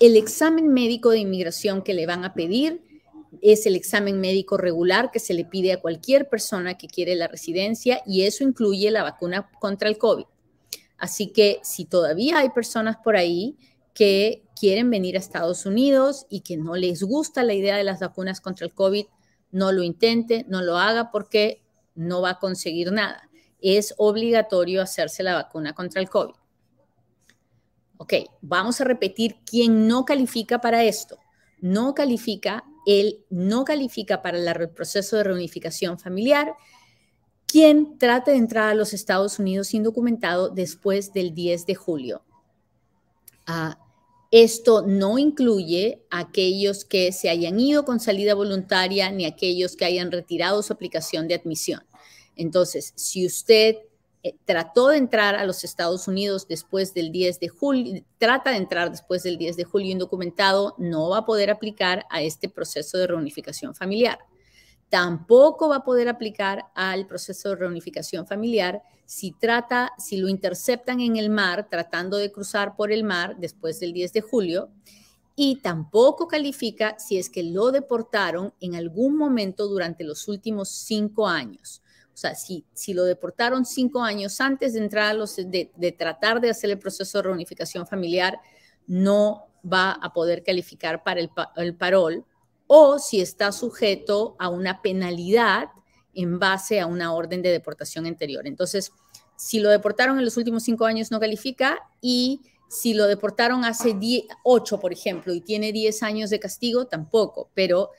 El 0.00 0.16
examen 0.16 0.68
médico 0.68 1.10
de 1.10 1.18
inmigración 1.18 1.82
que 1.82 1.94
le 1.94 2.06
van 2.06 2.24
a 2.24 2.34
pedir 2.34 2.82
es 3.42 3.66
el 3.66 3.76
examen 3.76 4.20
médico 4.20 4.56
regular 4.56 5.10
que 5.10 5.20
se 5.20 5.34
le 5.34 5.44
pide 5.44 5.72
a 5.72 5.80
cualquier 5.80 6.28
persona 6.28 6.76
que 6.76 6.88
quiere 6.88 7.14
la 7.14 7.28
residencia 7.28 8.02
y 8.06 8.22
eso 8.22 8.44
incluye 8.44 8.90
la 8.90 9.02
vacuna 9.02 9.50
contra 9.60 9.88
el 9.88 9.98
COVID. 9.98 10.24
Así 10.98 11.28
que 11.28 11.60
si 11.62 11.84
todavía 11.84 12.38
hay 12.38 12.50
personas 12.50 12.96
por 13.02 13.16
ahí 13.16 13.56
que 13.94 14.42
quieren 14.58 14.90
venir 14.90 15.16
a 15.16 15.20
Estados 15.20 15.64
Unidos 15.64 16.26
y 16.28 16.40
que 16.40 16.56
no 16.56 16.76
les 16.76 17.02
gusta 17.02 17.42
la 17.42 17.54
idea 17.54 17.76
de 17.76 17.84
las 17.84 18.00
vacunas 18.00 18.40
contra 18.40 18.66
el 18.66 18.74
COVID, 18.74 19.06
no 19.52 19.72
lo 19.72 19.82
intente, 19.82 20.44
no 20.48 20.62
lo 20.62 20.76
haga 20.76 21.10
porque 21.10 21.62
no 21.94 22.20
va 22.20 22.30
a 22.30 22.38
conseguir 22.38 22.92
nada. 22.92 23.28
Es 23.60 23.94
obligatorio 23.98 24.82
hacerse 24.82 25.22
la 25.22 25.34
vacuna 25.34 25.74
contra 25.74 26.00
el 26.00 26.08
COVID. 26.08 26.34
Ok, 27.98 28.14
vamos 28.40 28.80
a 28.80 28.84
repetir 28.84 29.36
quién 29.44 29.86
no 29.86 30.04
califica 30.04 30.60
para 30.60 30.84
esto. 30.84 31.18
No 31.60 31.94
califica 31.94 32.64
él 32.86 33.24
no 33.30 33.64
califica 33.64 34.22
para 34.22 34.38
el 34.38 34.70
proceso 34.70 35.16
de 35.16 35.24
reunificación 35.24 35.98
familiar, 35.98 36.54
quien 37.46 37.98
trate 37.98 38.30
de 38.30 38.36
entrar 38.36 38.68
a 38.68 38.74
los 38.74 38.92
Estados 38.92 39.38
Unidos 39.38 39.74
indocumentado 39.74 40.48
después 40.50 41.12
del 41.12 41.34
10 41.34 41.66
de 41.66 41.74
julio. 41.74 42.22
Ah, 43.46 43.78
esto 44.30 44.86
no 44.86 45.18
incluye 45.18 46.04
a 46.10 46.20
aquellos 46.20 46.84
que 46.84 47.10
se 47.10 47.28
hayan 47.28 47.58
ido 47.58 47.84
con 47.84 47.98
salida 47.98 48.34
voluntaria 48.34 49.10
ni 49.10 49.24
aquellos 49.24 49.74
que 49.74 49.84
hayan 49.84 50.12
retirado 50.12 50.62
su 50.62 50.72
aplicación 50.72 51.26
de 51.26 51.34
admisión. 51.34 51.82
Entonces, 52.36 52.92
si 52.94 53.26
usted 53.26 53.76
eh, 54.22 54.34
trató 54.44 54.88
de 54.88 54.98
entrar 54.98 55.34
a 55.34 55.44
los 55.44 55.64
Estados 55.64 56.06
Unidos 56.06 56.46
después 56.46 56.92
del 56.92 57.10
10 57.10 57.40
de 57.40 57.48
julio, 57.48 58.04
trata 58.18 58.50
de 58.50 58.58
entrar 58.58 58.90
después 58.90 59.22
del 59.22 59.38
10 59.38 59.56
de 59.56 59.64
julio 59.64 59.92
indocumentado, 59.92 60.74
no 60.78 61.08
va 61.08 61.18
a 61.18 61.24
poder 61.24 61.50
aplicar 61.50 62.04
a 62.10 62.20
este 62.20 62.48
proceso 62.48 62.98
de 62.98 63.06
reunificación 63.06 63.74
familiar. 63.74 64.18
Tampoco 64.90 65.68
va 65.68 65.76
a 65.76 65.84
poder 65.84 66.08
aplicar 66.08 66.66
al 66.74 67.06
proceso 67.06 67.50
de 67.50 67.56
reunificación 67.56 68.26
familiar 68.26 68.82
si 69.06 69.32
trata, 69.32 69.92
si 69.98 70.18
lo 70.18 70.28
interceptan 70.28 71.00
en 71.00 71.16
el 71.16 71.30
mar, 71.30 71.68
tratando 71.70 72.16
de 72.16 72.30
cruzar 72.30 72.76
por 72.76 72.92
el 72.92 73.02
mar 73.04 73.36
después 73.38 73.80
del 73.80 73.92
10 73.92 74.12
de 74.12 74.20
julio, 74.20 74.70
y 75.34 75.56
tampoco 75.56 76.28
califica 76.28 76.98
si 76.98 77.18
es 77.18 77.30
que 77.30 77.42
lo 77.42 77.72
deportaron 77.72 78.52
en 78.60 78.74
algún 78.74 79.16
momento 79.16 79.66
durante 79.66 80.04
los 80.04 80.28
últimos 80.28 80.68
cinco 80.68 81.26
años. 81.26 81.82
O 82.12 82.16
sea, 82.20 82.34
si, 82.34 82.64
si 82.74 82.92
lo 82.92 83.04
deportaron 83.04 83.64
cinco 83.64 84.02
años 84.02 84.40
antes 84.40 84.74
de 84.74 84.80
entrar 84.80 85.10
a 85.10 85.14
los, 85.14 85.36
de, 85.36 85.94
tratar 85.96 86.40
de 86.40 86.50
hacer 86.50 86.70
el 86.70 86.78
proceso 86.78 87.18
de 87.18 87.22
reunificación 87.22 87.86
familiar, 87.86 88.38
no 88.86 89.46
va 89.64 89.92
a 89.92 90.12
poder 90.12 90.42
calificar 90.42 91.02
para 91.02 91.20
el, 91.20 91.74
parol 91.76 92.24
o 92.66 92.98
si 92.98 93.20
está 93.20 93.52
sujeto 93.52 94.36
a 94.38 94.48
una 94.48 94.82
penalidad 94.82 95.68
en 96.14 96.38
base 96.38 96.80
a 96.80 96.86
una 96.86 97.14
orden 97.14 97.42
de 97.42 97.50
deportación 97.50 98.06
anterior. 98.06 98.46
Entonces, 98.46 98.92
si 99.36 99.60
lo 99.60 99.70
deportaron 99.70 100.18
en 100.18 100.24
los 100.24 100.36
últimos 100.36 100.64
cinco 100.64 100.84
años, 100.84 101.10
no 101.10 101.20
califica 101.20 101.78
y 102.00 102.40
si 102.68 102.94
lo 102.94 103.06
deportaron 103.06 103.64
hace 103.64 103.96
ocho, 104.44 104.78
por 104.78 104.92
ejemplo, 104.92 105.34
y 105.34 105.40
tiene 105.40 105.72
diez 105.72 106.02
años 106.02 106.30
de 106.30 106.38
castigo, 106.38 106.86
tampoco, 106.86 107.50
pero 107.54 107.90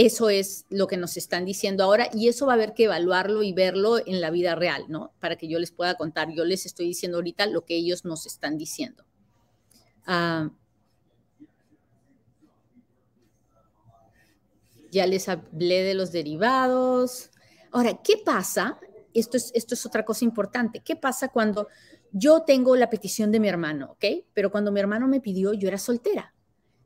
eso 0.00 0.30
es 0.30 0.64
lo 0.70 0.86
que 0.86 0.96
nos 0.96 1.16
están 1.16 1.44
diciendo 1.44 1.82
ahora 1.82 2.08
y 2.12 2.28
eso 2.28 2.46
va 2.46 2.52
a 2.52 2.54
haber 2.54 2.72
que 2.72 2.84
evaluarlo 2.84 3.42
y 3.42 3.52
verlo 3.52 3.98
en 3.98 4.20
la 4.20 4.30
vida 4.30 4.54
real, 4.54 4.84
¿no? 4.88 5.12
Para 5.18 5.34
que 5.34 5.48
yo 5.48 5.58
les 5.58 5.72
pueda 5.72 5.96
contar. 5.96 6.30
Yo 6.32 6.44
les 6.44 6.66
estoy 6.66 6.86
diciendo 6.86 7.18
ahorita 7.18 7.46
lo 7.46 7.64
que 7.64 7.74
ellos 7.74 8.04
nos 8.04 8.24
están 8.24 8.56
diciendo. 8.58 9.04
Ah, 10.06 10.52
ya 14.92 15.04
les 15.08 15.28
hablé 15.28 15.82
de 15.82 15.94
los 15.94 16.12
derivados. 16.12 17.32
Ahora, 17.72 18.00
¿qué 18.00 18.18
pasa? 18.24 18.78
Esto 19.14 19.36
es, 19.36 19.50
esto 19.52 19.74
es 19.74 19.84
otra 19.84 20.04
cosa 20.04 20.24
importante. 20.24 20.78
¿Qué 20.78 20.94
pasa 20.94 21.26
cuando 21.26 21.66
yo 22.12 22.42
tengo 22.42 22.76
la 22.76 22.88
petición 22.88 23.32
de 23.32 23.40
mi 23.40 23.48
hermano, 23.48 23.90
¿ok? 23.94 24.04
Pero 24.32 24.52
cuando 24.52 24.70
mi 24.70 24.78
hermano 24.78 25.08
me 25.08 25.20
pidió, 25.20 25.54
yo 25.54 25.66
era 25.66 25.78
soltera. 25.78 26.36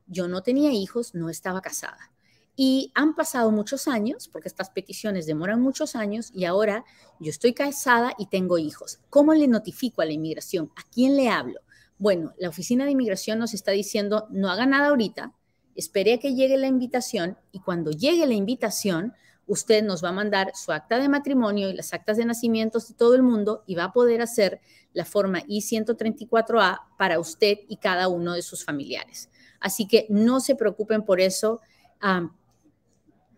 Yo 0.07 0.27
no 0.27 0.41
tenía 0.41 0.71
hijos, 0.71 1.13
no 1.13 1.29
estaba 1.29 1.61
casada. 1.61 2.12
Y 2.55 2.91
han 2.93 3.15
pasado 3.15 3.51
muchos 3.51 3.87
años, 3.87 4.27
porque 4.27 4.47
estas 4.47 4.69
peticiones 4.69 5.25
demoran 5.25 5.61
muchos 5.61 5.95
años, 5.95 6.31
y 6.33 6.45
ahora 6.45 6.85
yo 7.19 7.29
estoy 7.29 7.53
casada 7.53 8.13
y 8.17 8.27
tengo 8.27 8.57
hijos. 8.57 8.99
¿Cómo 9.09 9.33
le 9.33 9.47
notifico 9.47 10.01
a 10.01 10.05
la 10.05 10.13
inmigración? 10.13 10.71
¿A 10.75 10.83
quién 10.91 11.15
le 11.15 11.29
hablo? 11.29 11.61
Bueno, 11.97 12.33
la 12.37 12.49
oficina 12.49 12.85
de 12.85 12.91
inmigración 12.91 13.39
nos 13.39 13.53
está 13.53 13.71
diciendo, 13.71 14.27
no 14.29 14.49
haga 14.49 14.65
nada 14.65 14.89
ahorita, 14.89 15.33
espere 15.75 16.13
a 16.13 16.19
que 16.19 16.35
llegue 16.35 16.57
la 16.57 16.67
invitación 16.67 17.37
y 17.51 17.59
cuando 17.59 17.91
llegue 17.91 18.25
la 18.27 18.33
invitación, 18.33 19.13
usted 19.47 19.83
nos 19.83 20.03
va 20.03 20.09
a 20.09 20.13
mandar 20.13 20.51
su 20.55 20.71
acta 20.71 20.99
de 20.99 21.09
matrimonio 21.09 21.69
y 21.69 21.73
las 21.73 21.93
actas 21.93 22.17
de 22.17 22.25
nacimiento 22.25 22.79
de 22.79 22.93
todo 22.93 23.15
el 23.15 23.23
mundo 23.23 23.63
y 23.65 23.75
va 23.75 23.85
a 23.85 23.93
poder 23.93 24.21
hacer 24.21 24.61
la 24.93 25.05
forma 25.05 25.41
I-134A 25.47 26.81
para 26.97 27.19
usted 27.19 27.57
y 27.67 27.77
cada 27.77 28.07
uno 28.07 28.33
de 28.33 28.41
sus 28.41 28.63
familiares. 28.63 29.29
Así 29.59 29.87
que 29.87 30.05
no 30.09 30.39
se 30.39 30.55
preocupen 30.55 31.03
por 31.03 31.19
eso 31.19 31.61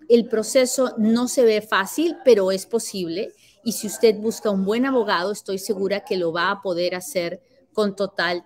el 0.09 0.27
proceso 0.27 0.93
no 0.97 1.27
se 1.27 1.43
ve 1.43 1.61
fácil, 1.61 2.17
pero 2.23 2.51
es 2.51 2.65
posible. 2.65 3.33
Y 3.63 3.71
si 3.73 3.87
usted 3.87 4.15
busca 4.17 4.49
un 4.51 4.65
buen 4.65 4.85
abogado, 4.85 5.31
estoy 5.31 5.57
segura 5.57 6.01
que 6.01 6.17
lo 6.17 6.31
va 6.31 6.51
a 6.51 6.61
poder 6.61 6.95
hacer 6.95 7.41
con 7.73 7.95
total 7.95 8.45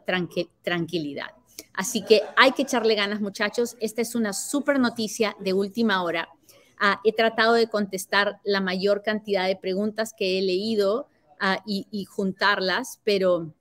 tranquilidad. 0.64 1.28
Así 1.74 2.04
que 2.04 2.22
hay 2.36 2.52
que 2.52 2.64
echarle 2.64 2.96
ganas, 2.96 3.22
muchachos. 3.22 3.78
Esta 3.80 4.02
es 4.02 4.16
una 4.16 4.34
súper 4.34 4.80
noticia 4.80 5.36
de 5.40 5.54
última 5.54 6.04
hora. 6.04 6.30
Ah, 6.80 7.00
he 7.04 7.14
tratado 7.14 7.54
de 7.54 7.68
contestar 7.68 8.40
la 8.44 8.62
mayor 8.62 9.04
cantidad 9.04 9.48
de 9.48 9.56
preguntas 9.56 10.14
que 10.18 10.40
he 10.40 10.42
leído 10.42 11.08
ah, 11.40 11.62
y, 11.66 12.06
juntarlas, 12.06 13.02
pero 13.04 13.54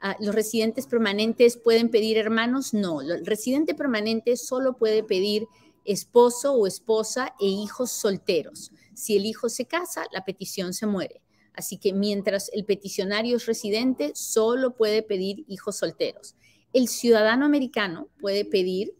ah, 0.00 0.16
los 0.20 0.34
residentes 0.34 0.86
permanentes 0.86 1.56
pueden 1.56 1.90
pedir 1.90 2.16
hermanos. 2.18 2.72
No, 2.72 3.00
el 3.00 3.26
residente 3.26 3.74
permanente 3.74 4.36
solo 4.36 4.76
puede 4.76 5.02
pedir 5.02 5.46
esposo 5.92 6.54
o 6.54 6.66
esposa 6.66 7.34
e 7.40 7.46
hijos 7.46 7.90
solteros. 7.90 8.72
Si 8.94 9.16
el 9.16 9.26
hijo 9.26 9.48
se 9.48 9.66
casa, 9.66 10.04
la 10.12 10.24
petición 10.24 10.72
se 10.72 10.86
muere. 10.86 11.22
Así 11.54 11.78
que 11.78 11.92
mientras 11.92 12.50
el 12.52 12.64
peticionario 12.64 13.36
es 13.36 13.46
residente, 13.46 14.12
solo 14.14 14.76
puede 14.76 15.02
pedir 15.02 15.44
hijos 15.48 15.76
solteros. 15.76 16.36
El 16.72 16.88
ciudadano 16.88 17.44
americano 17.44 18.08
puede 18.20 18.44
pedir 18.44 18.94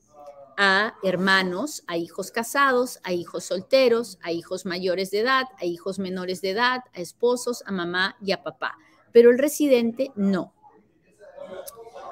a 0.56 0.94
hermanos, 1.02 1.82
a 1.86 1.96
hijos 1.96 2.30
casados, 2.30 2.98
a 3.02 3.12
hijos 3.12 3.44
solteros, 3.44 4.18
a 4.22 4.32
hijos 4.32 4.66
mayores 4.66 5.10
de 5.10 5.20
edad, 5.20 5.46
a 5.58 5.64
hijos 5.64 5.98
menores 5.98 6.42
de 6.42 6.50
edad, 6.50 6.80
a 6.92 7.00
esposos, 7.00 7.62
a 7.66 7.72
mamá 7.72 8.16
y 8.20 8.32
a 8.32 8.42
papá. 8.42 8.76
Pero 9.12 9.30
el 9.30 9.38
residente 9.38 10.12
no. 10.16 10.52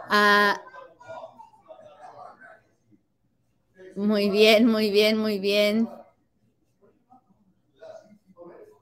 Ah, 0.09 0.63
muy 3.99 4.31
bien, 4.31 4.67
muy 4.67 4.91
bien, 4.93 5.19
muy 5.19 5.41
bien. 5.41 5.89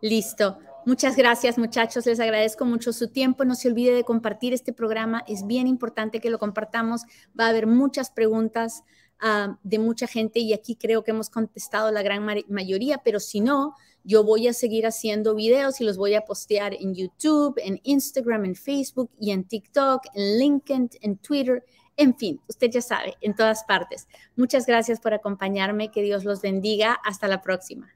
Listo. 0.03 0.59
Muchas 0.85 1.17
gracias, 1.17 1.57
muchachos. 1.57 2.05
Les 2.05 2.21
agradezco 2.21 2.67
mucho 2.67 2.93
su 2.93 3.09
tiempo. 3.09 3.47
No 3.47 3.55
se 3.55 3.69
olvide 3.69 3.95
de 3.95 4.05
compartir 4.05 4.53
este 4.53 4.75
programa. 4.75 5.25
Es 5.27 5.47
bien 5.47 5.67
importante 5.67 6.21
que 6.21 6.29
lo 6.29 6.39
compartamos. 6.39 7.03
Va 7.39 7.47
a 7.47 7.49
haber 7.49 7.67
muchas 7.67 8.11
preguntas 8.11 8.85
ah, 9.19 9.59
de 9.63 9.79
mucha 9.79 10.07
gente 10.07 10.39
y 10.41 10.53
aquí 10.53 10.77
creo 10.77 11.03
que 11.03 11.13
hemos 11.13 11.31
contestado 11.31 11.91
la 11.91 12.03
gran 12.03 12.23
mayoría, 12.49 13.01
pero 13.03 13.19
si 13.19 13.41
no, 13.41 13.75
yo 14.05 14.23
voy 14.23 14.49
a 14.49 14.53
seguir 14.53 14.87
haciendo 14.87 15.35
videos 15.35 15.81
y 15.81 15.85
los 15.85 15.97
voy 15.97 16.15
a 16.15 16.27
postear 16.27 16.75
en 16.75 16.95
YouTube, 16.95 17.55
en 17.57 17.81
Instagram, 17.83 18.45
en 18.45 18.55
Facebook 18.55 19.11
y 19.19 19.31
en 19.31 19.45
TikTok, 19.45 20.03
en 20.15 20.39
LinkedIn, 20.39 20.91
en 21.01 21.17
Twitter. 21.17 21.65
En 21.97 22.15
fin, 22.17 22.41
usted 22.47 22.71
ya 22.71 22.83
sabe, 22.83 23.17
en 23.21 23.35
todas 23.35 23.65
partes. 23.65 24.07
Muchas 24.37 24.67
gracias 24.67 25.01
por 25.01 25.15
acompañarme. 25.15 25.91
Que 25.91 26.03
Dios 26.03 26.25
los 26.25 26.43
bendiga. 26.43 26.99
Hasta 27.05 27.27
la 27.27 27.41
próxima. 27.41 27.96